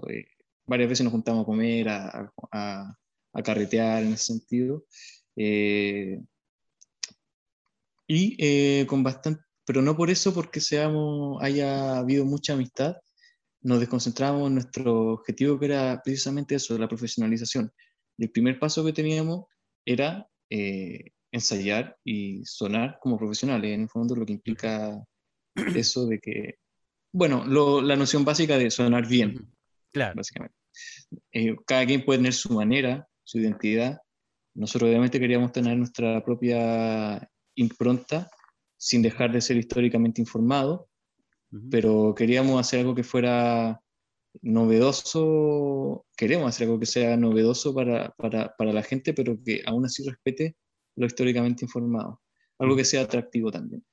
[0.09, 0.25] Eh,
[0.67, 4.85] varias veces nos juntamos a comer, a, a, carretear en ese sentido.
[5.35, 6.19] Eh,
[8.07, 12.97] y eh, con bastante, pero no por eso, porque seamos, haya habido mucha amistad,
[13.63, 17.71] nos desconcentramos en nuestro objetivo que era precisamente eso, la profesionalización.
[18.17, 19.45] Y el primer paso que teníamos
[19.85, 25.03] era eh, ensayar y sonar como profesionales, en el fondo lo que implica
[25.75, 26.55] eso de que,
[27.11, 27.45] bueno,
[27.81, 29.53] la noción básica de sonar bien,
[29.93, 30.15] Claro.
[30.15, 30.55] Básicamente.
[31.31, 33.99] Eh, cada quien puede tener su manera, su identidad.
[34.55, 38.29] Nosotros obviamente queríamos tener nuestra propia impronta
[38.75, 40.89] sin dejar de ser históricamente informado,
[41.69, 43.81] pero queríamos hacer algo que fuera
[44.41, 49.85] novedoso, queremos hacer algo que sea novedoso para, para, para la gente, pero que aún
[49.85, 50.55] así respete
[50.95, 52.21] lo históricamente informado,
[52.57, 53.85] algo que sea atractivo también.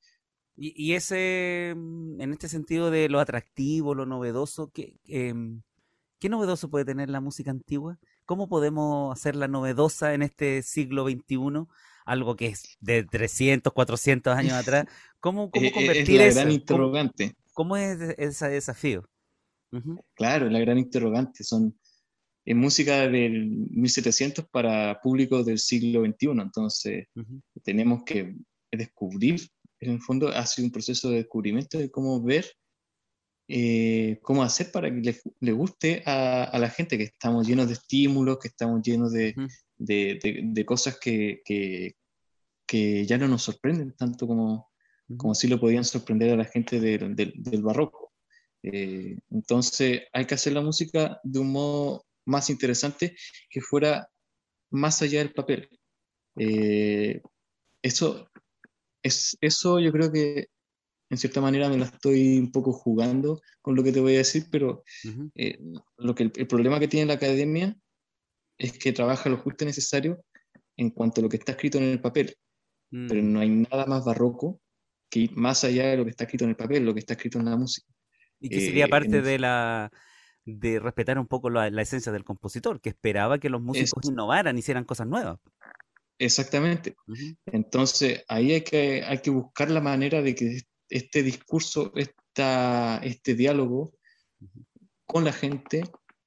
[0.56, 5.62] Y, y, ese, mm, en este sentido de lo atractivo, lo novedoso, que, em,
[6.20, 7.98] ¿Qué novedoso puede tener la música antigua?
[8.26, 11.66] ¿Cómo podemos hacerla novedosa en este siglo XXI?
[12.04, 14.84] Algo que es de 300, 400 años atrás.
[15.18, 17.36] ¿Cómo, cómo convertir eh, es la gran interrogante.
[17.60, 19.06] ¿Cómo, es ese desafío?
[20.14, 21.44] Claro, la gran interrogante.
[21.44, 21.78] Son
[22.46, 26.40] en música del 1700 para público del siglo XXI.
[26.40, 27.08] Entonces,
[27.62, 28.34] tenemos que
[28.72, 29.46] descubrir,
[29.78, 32.46] en el fondo, ha sido un proceso de descubrimiento de cómo ver
[33.46, 38.38] eh, cómo hacer para que le, guste a, la gente, que estamos llenos de estímulos,
[38.38, 39.34] que estamos llenos de,
[39.76, 41.94] de, cosas que, que,
[42.66, 44.69] que, ya no nos sorprenden tanto como,
[45.16, 48.12] como si lo podían sorprender a la gente del barroco.
[48.62, 53.16] Eh, entonces hay que hacer la música de un modo más interesante
[53.48, 54.08] que fuera
[54.70, 55.68] más allá del papel.
[56.36, 57.20] Eh,
[57.82, 58.28] eso,
[59.02, 60.48] es, eso yo creo que
[61.10, 64.18] en cierta manera me la estoy un poco jugando con lo que te voy a
[64.18, 64.84] decir, pero
[65.34, 65.58] eh,
[65.96, 67.76] lo que el, problema que tiene la academia
[68.58, 70.24] es que trabaja lo justo necesario
[70.76, 72.36] en cuanto a lo que está escrito en el papel,
[72.90, 73.32] pero mm.
[73.32, 74.60] no hay nada más barroco
[75.10, 77.14] que ir más allá de lo que está escrito en el papel, lo que está
[77.14, 77.86] escrito en la música.
[78.40, 79.90] Y que sería eh, parte de la
[80.44, 84.84] de respetar un poco la, esencia del compositor, que esperaba que los músicos innovaran, hicieran
[84.84, 85.38] cosas nuevas.
[86.18, 86.96] Exactamente.
[87.46, 93.34] Entonces, ahí hay que, hay que buscar la manera de que este discurso, esta, este
[93.34, 93.92] diálogo
[95.06, 95.82] con la gente,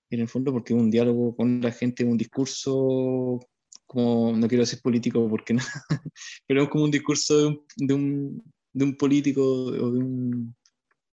[0.10, 3.40] en el fondo, porque un diálogo con la gente, un discurso,
[3.86, 5.62] como no quiero decir político porque no,
[6.48, 10.56] pero es como un discurso de un, de un, de un político o de un,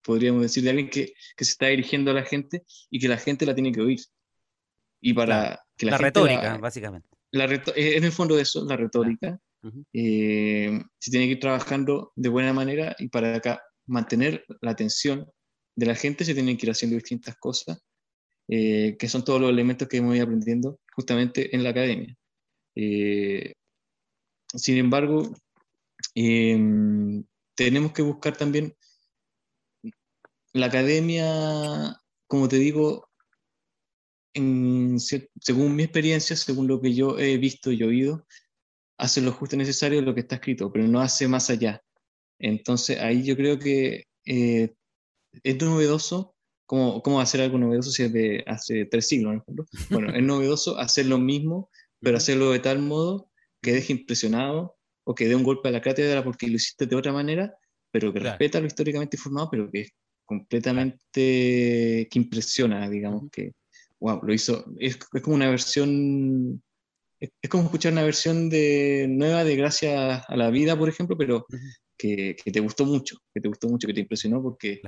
[0.03, 3.17] podríamos decir, de alguien que, que, se está dirigiendo a la gente y que la
[3.17, 4.01] gente la tiene que oír.
[5.01, 7.09] Y para que la, la retórica, básicamente.
[7.31, 9.39] La eh, en el fondo de eso, la retórica.
[9.95, 15.27] Eh, se tiene que ir trabajando de buena manera y para acá mantener la atención
[15.75, 17.83] de la gente se tienen que ir haciendo distintas cosas
[18.49, 22.15] eh, que son todos los elementos que hemos ido aprendiendo justamente en la academia.
[22.75, 23.55] Eh,
[24.47, 25.35] sin embargo,
[26.15, 27.25] em,
[27.55, 28.77] tenemos que buscar también
[30.53, 33.11] la academia, como te digo,
[34.35, 38.27] según mi experiencia, según lo que yo he visto y oído,
[38.99, 41.83] hace lo justo necesario lo que está escrito, pero no hace más allá.
[42.39, 44.75] Entonces ahí yo creo que eh,
[45.43, 46.35] es novedoso,
[46.67, 49.43] ¿cómo, ¿cómo hacer algo novedoso si es de hace tres siglos?
[49.91, 51.71] Bueno, es novedoso hacer lo mismo,
[52.01, 55.81] pero hacerlo de tal modo que deje impresionado o que dé un golpe a la
[55.81, 57.55] cátedra porque lo hiciste de otra manera,
[57.91, 59.91] pero que respeta lo históricamente informado, pero que es
[60.25, 63.53] completamente, que impresiona, digamos, que,
[64.01, 66.63] wow, lo hizo, es, es como una versión
[67.21, 71.47] es, como escuchar una versión de, nueva de Gracias a la Vida, por ejemplo, pero
[71.97, 74.81] que, te gustó mucho, que te gustó mucho, que te impresionó porque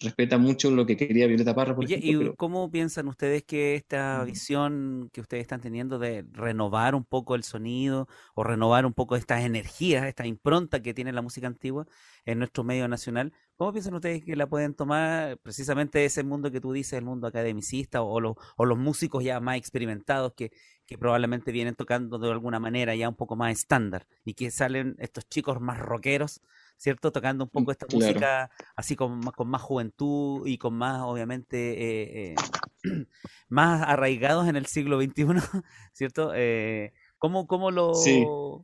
[0.00, 2.32] respeta mucho lo que quería Violeta Parra, por ejemplo.
[2.32, 7.34] ¿Y cómo piensan ustedes que esta visión que ustedes están teniendo de renovar un poco
[7.34, 11.86] el sonido o renovar un poco estas energías, esta impronta que tiene la música antigua
[12.24, 16.60] en nuestro medio nacional, ¿cómo piensan ustedes que la pueden tomar precisamente ese mundo que
[16.60, 20.50] tú dices, el mundo academicista o, o los músicos ya más experimentados que,
[20.86, 24.94] que probablemente vienen tocando de alguna manera ya un poco más estándar y que salen
[24.98, 26.40] estos chicos más rockeros
[26.76, 27.12] ¿cierto?
[27.12, 32.34] Tocando un poco esta música así con, con más juventud y con más, obviamente, eh,
[32.34, 32.34] eh,
[33.48, 35.26] más arraigados en el siglo XXI,
[35.92, 36.32] ¿cierto?
[36.34, 37.92] Eh, ¿cómo, ¿cómo, lo,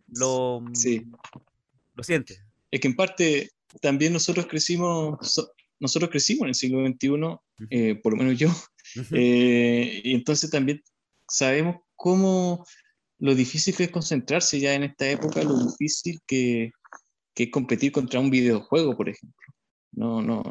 [0.09, 0.73] lo, mm,
[1.95, 2.45] lo sientes?
[2.71, 5.19] Es que en parte también nosotros crecimos,
[5.81, 8.49] nosotros crecimos en el siglo XXI, eh, por lo menos yo,
[9.11, 10.83] y entonces también
[11.27, 12.65] sabemos cómo
[13.19, 16.73] lo difícil que es concentrarse ya en esta época, lo difícil que,
[17.35, 19.53] que competir contra un videojuego, por ejemplo.
[19.93, 20.43] No, no,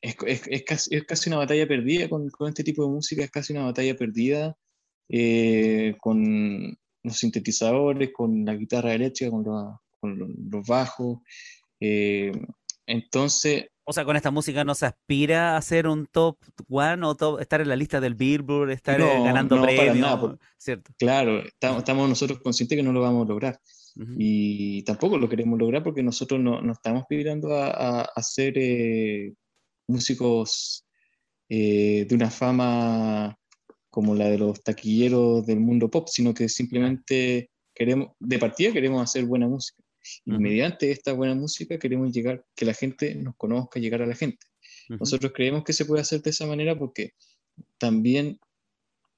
[0.00, 3.24] es, es, es, casi, es casi, una batalla perdida con, con, este tipo de música,
[3.24, 4.56] es casi una batalla perdida
[5.08, 9.44] eh, con los sintetizadores, con la guitarra eléctrica, con,
[10.00, 11.18] con los bajos.
[11.80, 12.32] Eh,
[12.86, 13.66] entonces...
[13.84, 16.36] O sea, con esta música no se aspira a ser un top
[16.68, 20.92] one o top, estar en la lista del Billboard, estar eh, ganando no, premios, ¿cierto?
[20.98, 23.60] Claro, estamos, estamos nosotros conscientes que no lo vamos a lograr.
[24.16, 29.34] Y tampoco lo queremos lograr porque nosotros no, no estamos pidiendo a, a, ser eh,
[29.88, 30.84] músicos
[31.48, 33.36] eh, de una fama
[33.90, 39.02] como la de los taquilleros del mundo pop, sino que simplemente queremos, de partida queremos
[39.02, 39.82] hacer buena música.
[40.24, 44.14] Y mediante esta buena música queremos llegar, que la gente nos conozca, llegar a la
[44.14, 44.46] gente.
[44.88, 47.12] Nosotros creemos que se puede hacer de esa manera porque
[47.78, 48.38] también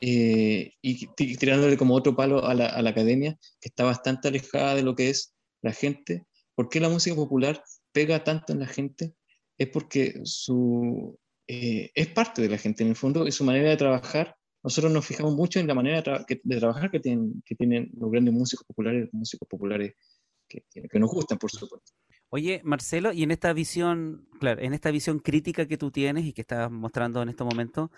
[0.00, 4.74] eh, y tirándole como otro palo a la, a la, academia, que está bastante alejada
[4.74, 6.24] de lo que es la gente.
[6.54, 7.62] ¿Por qué la música popular
[7.92, 9.14] pega tanto en la gente?
[9.58, 13.68] Es porque su, eh, es parte de la gente, en el fondo, es su manera
[13.68, 14.36] de trabajar.
[14.62, 18.10] Nosotros nos fijamos mucho en la manera de, de trabajar que tienen, que tienen los
[18.10, 19.94] grandes músicos populares, músicos populares
[20.48, 21.92] que, que nos gustan, por supuesto.
[22.30, 26.32] Oye, Marcelo, y en esta visión, claro, en esta visión crítica que tú tienes y
[26.32, 27.90] que estás mostrando en este momento,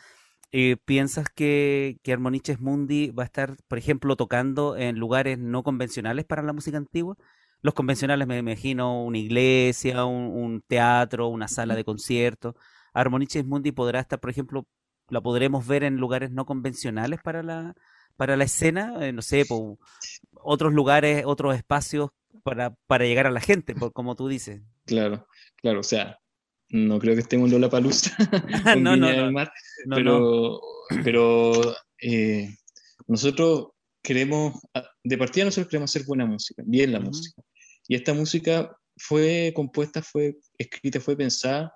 [0.52, 5.62] eh, ¿piensas que, que Armoniches Mundi va a estar, por ejemplo, tocando en lugares no
[5.62, 7.16] convencionales para la música antigua?
[7.62, 12.54] Los convencionales me imagino una iglesia, un, teatro, una sala de conciertos.
[12.92, 14.66] Armoniches Mundi podrá estar, por ejemplo,
[15.08, 17.74] la podremos ver en lugares no convencionales para la,
[18.16, 19.44] para la escena, eh, no sé,
[20.34, 22.10] otros lugares, otros espacios
[22.42, 24.60] para, para llegar a la gente, por, como tú dices.
[24.84, 25.26] Claro,
[25.56, 26.18] claro, o sea,
[26.72, 28.16] no creo que estemos en Lollapalooza
[28.78, 29.52] no, no, no, Mar,
[29.94, 30.60] pero,
[31.04, 31.52] pero
[32.00, 32.48] eh,
[33.06, 33.68] nosotros
[34.02, 34.54] queremos,
[35.04, 37.42] de partida nosotros queremos hacer buena música, bien la música.
[37.86, 41.74] Y esta música fue compuesta, fue escrita, fue pensada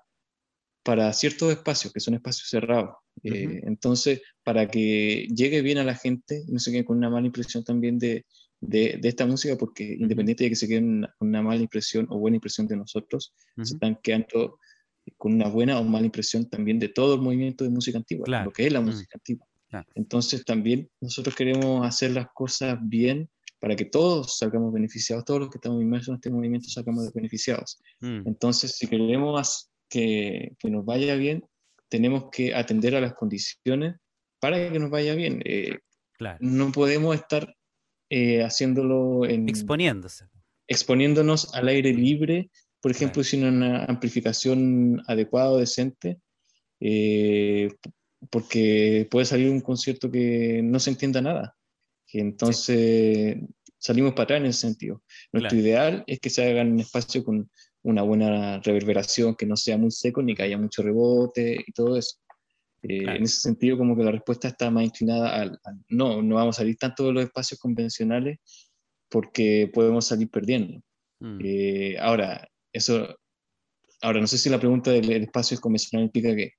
[0.83, 2.95] para ciertos espacios, que son espacios cerrados.
[3.23, 7.27] Eh, entonces, para que llegue bien a la gente, no se quede con una mala
[7.27, 8.25] impresión también de,
[8.61, 12.17] de, de esta música, porque independiente de que se queden con una, mala impresión o
[12.19, 14.59] buena impresión de nosotros, se están quedando
[15.17, 18.51] con una buena o mala impresión también de todo el movimiento de música antigua, lo
[18.51, 18.85] que es la mm.
[18.85, 19.47] música antigua.
[19.95, 23.29] Entonces también nosotros queremos hacer las cosas bien
[23.59, 27.79] para que todos salgamos beneficiados, todos los que estamos inmersos en este movimiento salgamos beneficiados.
[28.01, 28.27] Mm.
[28.27, 31.43] Entonces, si queremos que, que, nos vaya bien,
[31.89, 33.95] tenemos que atender a las condiciones
[34.39, 35.41] para que nos vaya bien.
[35.45, 35.79] Eh,
[36.39, 37.55] no podemos estar
[38.09, 39.49] eh, haciéndolo en...
[39.49, 40.25] Exponiéndose.
[40.67, 42.49] Exponiéndonos al aire libre
[42.81, 46.19] por ejemplo, sin una amplificación adecuada o decente,
[46.79, 47.69] eh,
[48.29, 51.55] porque puede salir un concierto que no se entienda nada.
[52.05, 53.37] Que entonces
[53.77, 55.03] salimos para atrás en ese sentido.
[55.31, 57.49] Nuestro ideal es que se haga un espacio con
[57.83, 61.97] una buena reverberación, que no sea muy seco ni que haya mucho rebote y todo
[61.97, 62.17] eso.
[62.83, 65.59] Eh, en ese sentido, como que la respuesta está más inclinada al,
[65.89, 68.39] no, no vamos a salir tanto de los espacios convencionales
[69.09, 70.81] porque podemos salir perdiendo.
[71.19, 71.39] Mm.
[71.43, 72.47] Eh, ahora,
[72.77, 73.15] eso,
[74.01, 76.53] ahora no sé si la pregunta del espacio convencional implica que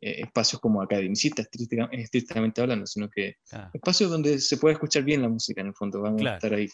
[0.00, 1.48] eh, espacios como academicistas,
[1.92, 3.36] estrictamente hablando, sino que
[3.72, 6.68] espacios donde se puede escuchar bien la música, en el fondo, vamos a estar ahí.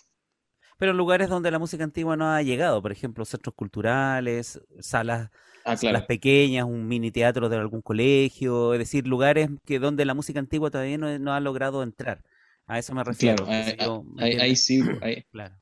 [0.79, 5.31] Pero lugares donde la música antigua no ha llegado, por ejemplo, centros culturales, salas
[5.65, 10.15] Ah, las pequeñas, un mini teatro de algún colegio, es decir, lugares que donde la
[10.15, 12.23] música antigua todavía no, ha logrado entrar.
[12.67, 13.47] A eso me refiero.
[14.19, 14.83] ahí, sí,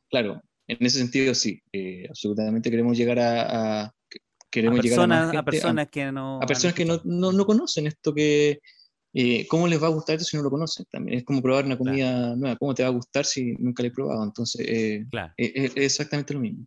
[0.09, 0.43] claro.
[0.69, 3.93] En ese sentido sí, eh, absolutamente queremos llegar a,
[4.51, 8.61] queremos personas, llegar a, personas que no a personas que no, no, conocen esto que
[9.15, 11.65] eh, cómo les va a gustar esto si no lo conocen también es como probar
[11.65, 15.07] una comida nueva cómo te va a gustar si nunca lo he probado entonces eh,
[15.37, 16.67] es, exactamente lo mismo.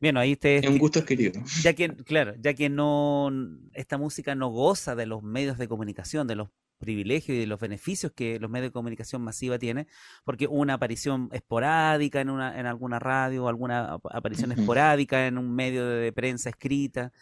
[0.00, 0.56] Bien, ahí te...
[0.56, 1.40] Es un gusto adquirido.
[1.62, 3.30] Ya que, claro, ya que no,
[3.72, 6.48] esta música no goza de los medios de comunicación, de los
[6.82, 9.86] privilegios y de los beneficios que los medios de comunicación masiva tienen,
[10.24, 15.86] porque una aparición esporádica en, una, en alguna radio, alguna aparición esporádica en un medio
[15.86, 17.12] de prensa escrita,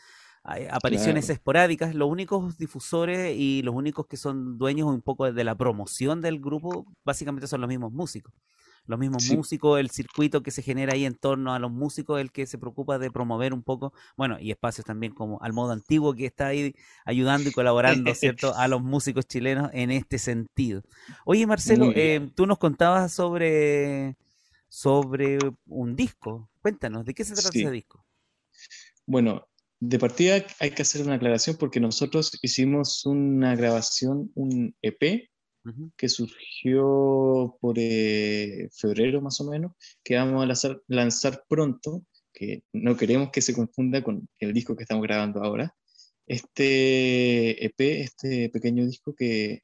[0.70, 5.54] apariciones esporádicas, los únicos difusores y los únicos que son dueños un poco de la
[5.54, 8.32] promoción del grupo, básicamente son los mismos músicos
[8.90, 12.32] los mismos músicos, el circuito que se genera ahí en torno a los músicos, el
[12.32, 16.12] que se preocupa de promover un poco, bueno, y espacios también como al modo antiguo
[16.12, 20.82] que está ahí ayudando y colaborando, ¿cierto?, a los músicos chilenos en este sentido.
[21.24, 24.16] Oye, Marcelo, eh, tú nos contabas sobre,
[24.68, 26.50] sobre un disco.
[26.60, 28.04] Cuéntanos, ¿de qué se trata ese disco?
[29.06, 29.46] Bueno,
[29.78, 35.30] de partida hay que hacer una aclaración porque nosotros hicimos una grabación, un EP,
[35.96, 39.72] que surgió por eh, febrero más o menos,
[40.02, 44.84] que vamos a lanzar, pronto, que no queremos que se confunda con el disco que
[44.84, 45.74] estamos grabando ahora.
[46.26, 49.62] Este EP, este pequeño disco que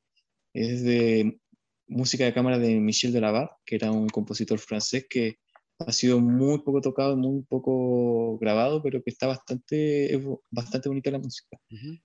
[0.52, 1.39] es de
[1.86, 5.39] música de cámara de Michel Delavar, que era un compositor francés que
[5.78, 10.20] ha sido muy poco tocado, muy poco grabado, pero que está bastante,
[10.51, 11.59] bastante bonita la música.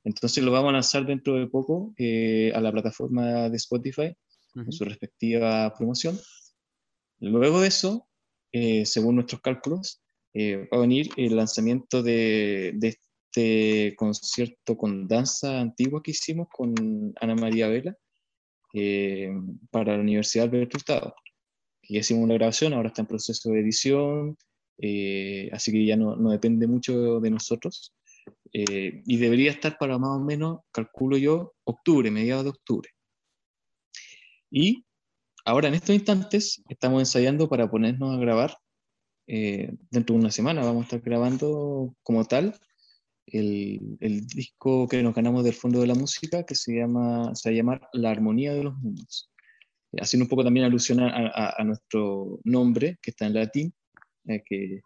[0.03, 4.13] Entonces lo vamos a lanzar dentro de poco eh, a la plataforma de Spotify,
[4.55, 6.19] en su respectiva promoción.
[7.19, 8.07] Luego de eso,
[8.51, 10.01] eh, según nuestros cálculos,
[10.33, 12.97] eh, va a venir el lanzamiento de, de,
[13.33, 17.95] este concierto con danza antigua que hicimos con Ana María Vela
[19.69, 21.15] para la Universidad Alberto Hurtado
[21.89, 24.37] ya hicimos una grabación, ahora está en proceso de edición,
[24.77, 27.93] eh, así que ya no, no, depende mucho de nosotros.
[28.53, 32.89] Eh, y debería estar para más o menos, calculo yo, octubre, mediados de octubre.
[34.49, 34.85] Y
[35.45, 38.57] ahora en estos instantes estamos ensayando para ponernos a grabar.
[39.27, 42.59] Eh, dentro de una semana vamos a estar grabando como tal
[43.27, 47.49] el, el, disco que nos ganamos del Fondo de la Música, que se llama, se
[47.49, 49.30] va a llamar La Armonía de los Mundos
[49.99, 53.73] haciendo un poco también alusión a, nuestro nombre, que está en latín,
[54.27, 54.81] eh, que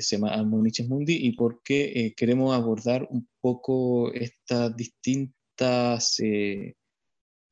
[0.00, 6.74] se llama Almuniches Mundi, y porque eh, queremos abordar un poco estas distintas eh,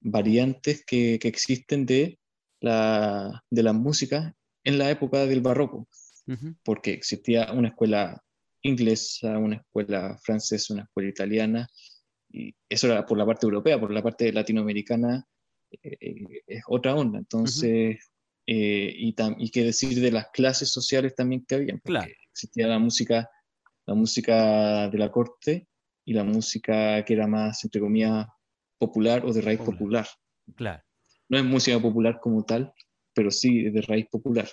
[0.00, 2.18] variantes que, existen de
[2.60, 4.34] la, de la música
[4.64, 5.88] en la época del barroco,
[6.62, 8.22] porque existía una escuela
[8.62, 11.68] inglesa, una escuela francesa, una escuela italiana,
[12.30, 15.26] y eso era por la parte europea, por la parte latinoamericana
[15.70, 17.18] eh, es otra onda.
[17.18, 17.98] Entonces,
[18.46, 21.78] eh, y, y qué decir de las clases sociales también que había.
[21.80, 22.10] Claro.
[22.30, 23.28] Existía la música,
[23.86, 25.68] la música de la corte
[26.04, 28.26] y la música que era más, entre comillas,
[28.78, 30.06] popular o de raíz popular.
[30.54, 30.82] Claro.
[31.28, 32.72] No es música popular como tal,
[33.12, 34.48] pero sí de raíz popular.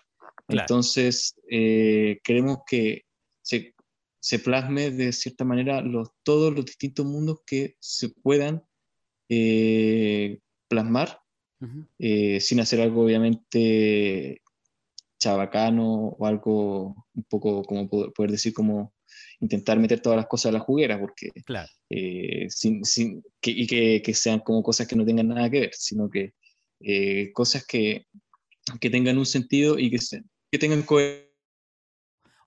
[0.47, 3.03] Entonces, eh, queremos que
[3.41, 3.73] se,
[4.19, 8.63] se, plasme de cierta manera los, todos los distintos mundos que se puedan
[9.29, 11.19] eh, plasmar,
[11.99, 14.41] eh, sin hacer algo obviamente
[15.19, 18.93] chabacano o algo un poco, como poder decir, como
[19.39, 21.69] intentar meter todas las cosas a la juguera, porque claro.
[21.89, 25.61] Eh, sin, sin, que, y que, que, sean como cosas que no tengan nada que
[25.61, 26.33] ver, sino que
[26.81, 28.07] eh, cosas que,
[28.79, 31.34] que, tengan un sentido y que, se, que tengan coherencia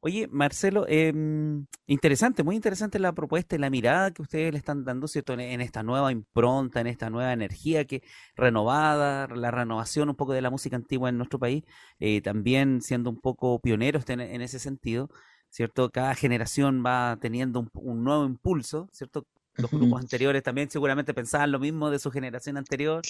[0.00, 4.84] Oye, Marcelo, em, interesante, muy interesante la propuesta y la mirada que ustedes le están
[4.84, 5.32] dando, ¿cierto?
[5.32, 8.02] En, esta nueva impronta, en esta nueva energía que
[8.36, 11.64] renovada, la renovación un poco de la música antigua en nuestro país,
[11.98, 15.10] eh, también siendo un poco pioneros en, en, ese sentido,
[15.50, 15.90] ¿cierto?
[15.90, 19.26] Cada generación va teniendo un, un nuevo impulso, ¿cierto?
[19.58, 23.02] Los grupos anteriores también seguramente pensaban lo mismo de su generación anterior.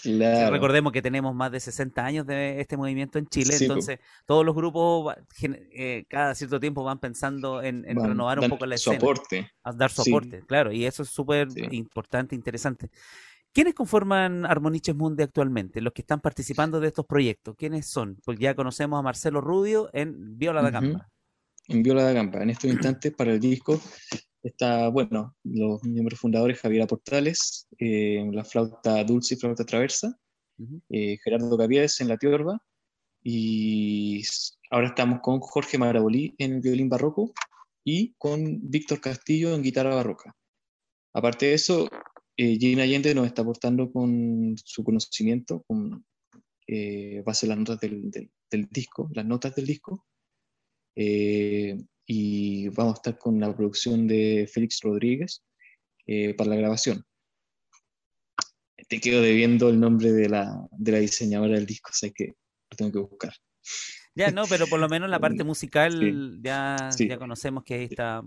[0.50, 4.54] Recordemos que tenemos más de 60 años de este movimiento en Chile, entonces todos los
[4.54, 8.98] grupos eh, cada cierto tiempo van pensando en, renovar un poco la escena.
[8.98, 9.50] Soporte.
[9.62, 12.90] A dar soporte, claro, y eso es súper importante, interesante.
[13.52, 15.80] ¿Quiénes conforman Armoniches Mundi actualmente?
[15.80, 17.56] Los que están participando de estos proyectos.
[17.56, 18.16] ¿Quiénes son?
[18.24, 21.08] Pues ya conocemos a Marcelo Rubio en Viola da Gamba.
[21.66, 22.42] En Viola da Gamba.
[22.42, 23.80] En estos instantes, para el disco,
[24.48, 30.18] está, bueno, los miembros fundadores, Javier Portales, eh, la flauta dulce y flauta traversa,
[30.88, 32.60] eh, Gerardo Gavies en la tiorba,
[33.22, 34.22] y
[34.70, 37.32] ahora estamos con Jorge Marabolí en el violín barroco
[37.84, 40.34] y con Víctor Castillo en guitarra barroca.
[41.12, 41.88] Aparte de eso,
[42.36, 46.04] eh, Gina Allende nos está aportando con su conocimiento, con
[46.66, 48.10] eh, base a las notas del,
[48.50, 50.06] del, disco, las notas del disco.
[52.10, 55.44] Y vamos a estar con la producción de Félix Rodríguez
[56.06, 57.04] eh, para la grabación.
[58.88, 62.28] Te quedo debiendo el nombre de la, de la diseñadora del disco, sé que
[62.70, 63.34] lo tengo que buscar.
[64.14, 68.22] Ya, no, pero por lo menos la parte musical Ya, ya conocemos que ahí está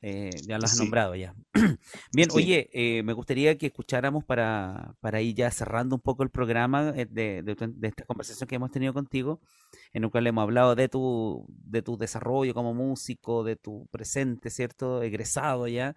[0.00, 1.34] eh, ya lo has nombrado ya.
[2.12, 6.30] Bien, oye, eh, me gustaría que escucháramos para, para ir ya cerrando un poco el
[6.30, 9.40] programa eh, de, de, esta conversación que hemos tenido contigo,
[9.92, 14.50] en el cual hemos hablado de tu, de tu desarrollo como músico, de tu presente,
[14.50, 15.02] ¿cierto?
[15.02, 15.94] Egresado ya,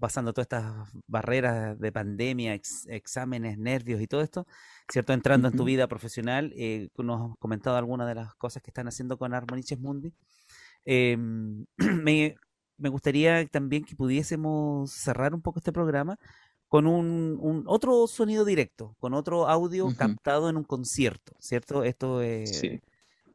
[0.00, 2.58] pasando todas estas barreras de pandemia,
[2.88, 4.46] exámenes, nervios y todo esto,
[4.90, 5.12] ¿cierto?
[5.12, 6.54] Entrando en tu vida profesional,
[6.96, 10.14] nos has comentado algunas de las cosas que están haciendo con Armoniches Mundi.
[10.84, 11.66] Em,
[12.02, 12.34] me
[12.82, 16.18] me gustaría también que pudiésemos cerrar un poco este programa
[16.66, 21.84] con un, otro sonido directo, con otro audio captado en un concierto, ¿cierto?
[21.84, 22.62] Esto es...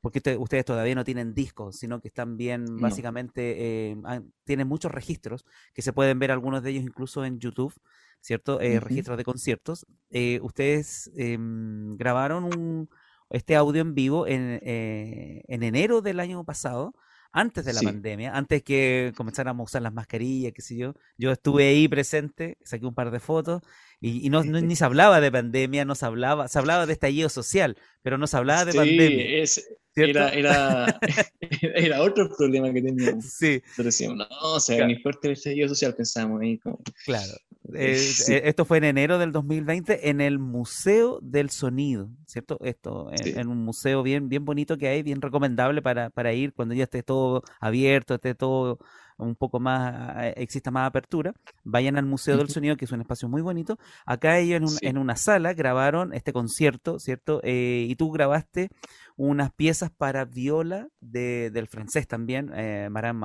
[0.02, 3.98] Porque ustedes todavía no tienen discos, sino que están bien, básicamente, eh,
[4.44, 5.44] tienen muchos registros,
[5.74, 7.74] que se pueden ver algunos de ellos incluso en YouTube,
[8.22, 8.62] ¿cierto?
[8.62, 9.86] Eh, registros de conciertos.
[10.10, 12.90] Eh, ustedes em, grabaron un,
[13.30, 16.94] este audio en vivo en, en enero del año pasado,
[17.38, 20.96] antes de la pandemia, antes que comenzáramos a usar las mascarillas, qué sé yo.
[21.20, 23.62] Yo estuve ahí presente, saqué un par de fotos
[24.00, 27.78] y, no, ni se hablaba de pandemia, no se hablaba, se hablaba de estallido social,
[28.04, 29.42] pero no se hablaba de pandemia.
[29.42, 31.00] Es, era, era,
[31.62, 33.26] era, otro problema que teníamos.
[33.26, 33.62] Sí.
[33.78, 36.58] decíamos, no, o sea, ni fuerte el estallido social, pensábamos ahí.
[36.60, 36.80] Como...
[37.06, 37.34] Claro.
[37.74, 38.00] Eh,
[38.30, 42.58] eh, esto fue en enero del 2020 en el Museo del Sonido, ¿cierto?
[42.64, 46.74] Esto, en, un museo bien, bien bonito que hay, bien recomendable para, para ir cuando
[46.76, 48.80] ya esté todo abierto, esté todo
[49.18, 51.34] un poco más, eh, exista más apertura,
[51.64, 53.78] vayan al Museo del Sonido, que es un espacio muy bonito.
[54.06, 57.42] Acá ellos en, una sala grabaron este concierto, ¿cierto?
[57.44, 58.70] y tú grabaste
[59.16, 63.20] unas piezas para viola de, del francés también, eh, Maran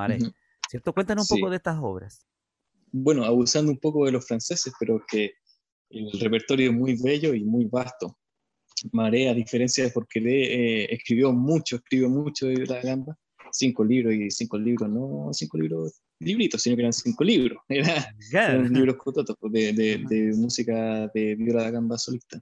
[0.69, 0.93] ¿cierto?
[0.93, 2.27] Cuéntanos un poco de estas obras
[2.93, 5.33] bueno, abusando un poco de los franceses, pero que
[5.91, 8.19] el repertorio es muy bello y muy vasto.
[8.93, 13.19] Marea, a diferencia de porque eh, escribió mucho, escribió mucho de la gamba,
[13.53, 18.73] cinco libros y cinco libros, no cinco libros, libritos, sino que eran cinco libros, eran
[18.73, 22.41] libros cototos pues, de, de, música de viola da gamba solista.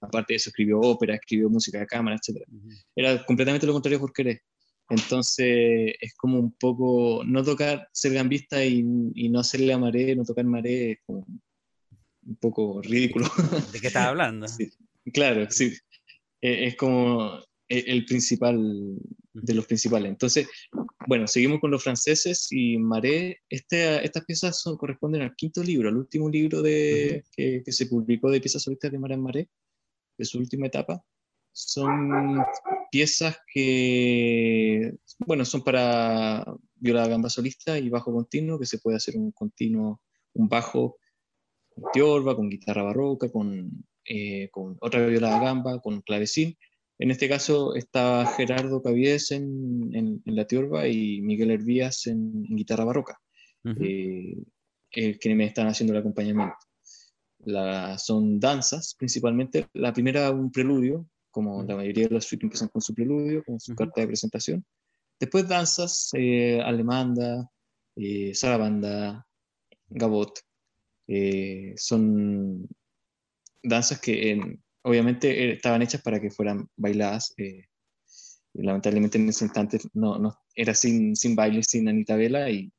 [0.00, 2.46] Aparte de eso, escribió ópera, escribió música de cámara, etc.
[2.94, 4.40] Era completamente lo contrario por querer.
[4.88, 10.24] Entonces es como un poco, no tocar, ser gambista y, no hacerle a Maré, no
[10.24, 11.26] tocar Maré, es como
[12.26, 13.26] un poco ridículo.
[13.72, 14.46] ¿De qué estás hablando?
[15.12, 15.72] claro, sí.
[16.40, 19.00] E, es como el principal
[19.34, 20.08] de los principales.
[20.08, 20.48] Entonces,
[21.06, 25.88] bueno, seguimos con los franceses y Maré, este, estas piezas son, corresponden al quinto libro,
[25.88, 29.48] al último libro de, que, se publicó de piezas solistas de Maré Maré,
[30.16, 31.04] de su última etapa.
[31.52, 32.44] Son
[32.90, 36.44] piezas que, bueno, son para
[36.76, 40.00] viola gamba solista y bajo continuo, que se puede hacer un continuo,
[40.34, 40.98] un bajo
[41.74, 46.56] con tiorba, con guitarra barroca, con, eh, con otra viola gamba, con clavecín.
[46.98, 52.84] En este caso está Gerardo Cavies en, en, la tiorba y Miguel Hervías en, guitarra
[52.84, 53.18] barroca,
[53.80, 54.36] eh,
[54.90, 56.56] que me están haciendo el acompañamiento.
[57.46, 59.66] La, son danzas principalmente.
[59.74, 63.58] La primera, un preludio, como la mayoría de los suites empiezan con su preludio, con
[63.58, 64.64] su carta de presentación.
[65.18, 67.50] Después danzas, eh, alemanda,
[67.96, 69.26] eh, sarabanda,
[69.88, 70.38] gabot.
[71.06, 72.68] Eh, son
[73.62, 77.34] danzas que obviamente estaban hechas para que fueran bailadas.
[78.52, 82.72] lamentablemente en ese instante no, no, era sin, sin baile, sin Anita Vela y,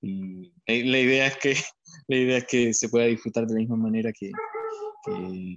[0.00, 1.54] y la idea es que
[2.08, 4.30] la idea es que se pueda disfrutar de la misma manera que,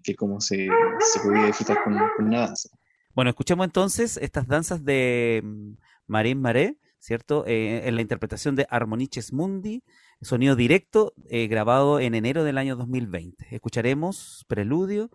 [0.04, 0.68] que, como se,
[1.14, 1.94] se, podía disfrutar con,
[2.26, 2.70] una danza.
[3.14, 5.74] Bueno, escuchemos entonces estas danzas de mm,
[6.08, 7.46] Marín Maré, ¿cierto?
[7.46, 9.84] Eh, en la interpretación de Armoniches Mundi,
[10.22, 13.48] sonido directo eh, grabado en enero del año 2020.
[13.52, 15.12] Escucharemos Preludio,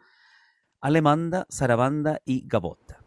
[0.81, 3.03] Alemanda, Sarabanda y Gabota.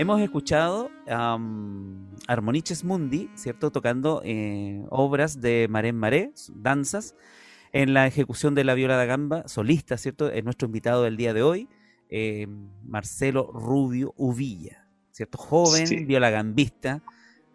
[0.00, 1.38] Hemos escuchado a
[2.26, 3.70] Armoniches Mundi, ¿cierto?
[3.70, 7.14] Tocando eh, obras de Marén Maré, danzas,
[7.72, 10.30] en la ejecución de la viola da gamba, solista, ¿cierto?
[10.30, 11.68] Es nuestro invitado del día de hoy,
[12.08, 12.46] eh,
[12.82, 15.36] Marcelo Rubio Uvilla, ¿cierto?
[15.36, 17.02] Joven, viola violagambista,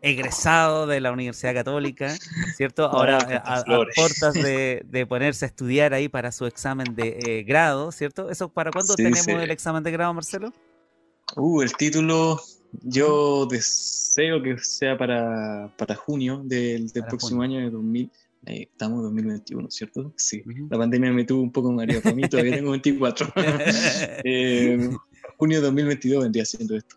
[0.03, 2.15] egresado de la Universidad Católica,
[2.55, 2.85] ¿cierto?
[2.91, 3.63] Ahora eh, a,
[3.95, 8.29] puertas de, ponerse a estudiar ahí para su examen de eh, grado, ¿cierto?
[8.29, 10.53] ¿Eso para cuándo tenemos el examen de grado, Marcelo?
[11.35, 12.41] Uh, el título
[12.83, 18.11] yo deseo que sea para, junio del, próximo año de 2000.
[18.47, 20.13] Eh, estamos en 2021, ¿cierto?
[20.17, 20.43] Sí.
[20.69, 22.01] La pandemia me tuvo un poco mareado.
[22.03, 23.27] Para mí todavía tengo 24.
[25.37, 26.95] junio de 2022 vendría siendo esto.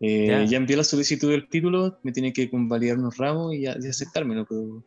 [0.00, 0.56] Eh, ya.
[0.56, 4.84] envié la solicitud del título, me tiene que convalidar unos ramos y, aceptármelo, pero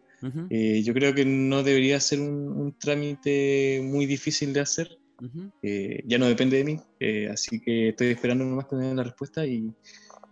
[0.49, 4.97] eh, yo creo que no debería ser un, trámite muy difícil de hacer.
[5.61, 6.79] Eh, ya no depende de mí,
[7.31, 9.73] así que estoy esperando nomás tener la respuesta y,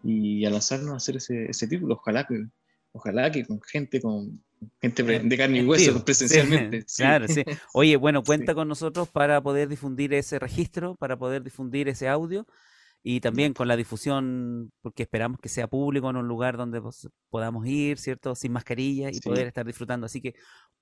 [0.04, 1.96] y a lanzarnos a hacer ese, ese título.
[1.96, 2.46] Ojalá que,
[2.92, 4.44] ojalá que con gente, con
[4.82, 6.86] gente de carne y hueso, presencialmente.
[6.96, 7.44] Claro, sí.
[7.74, 12.46] Oye, bueno, cuenta con nosotros para poder difundir ese registro, para poder difundir ese audio
[13.08, 17.08] y también con la difusión, porque esperamos que sea público en un lugar donde pues,
[17.30, 18.34] podamos ir, ¿cierto?
[18.34, 20.08] Sin mascarilla y poder estar disfrutando.
[20.08, 20.34] Así que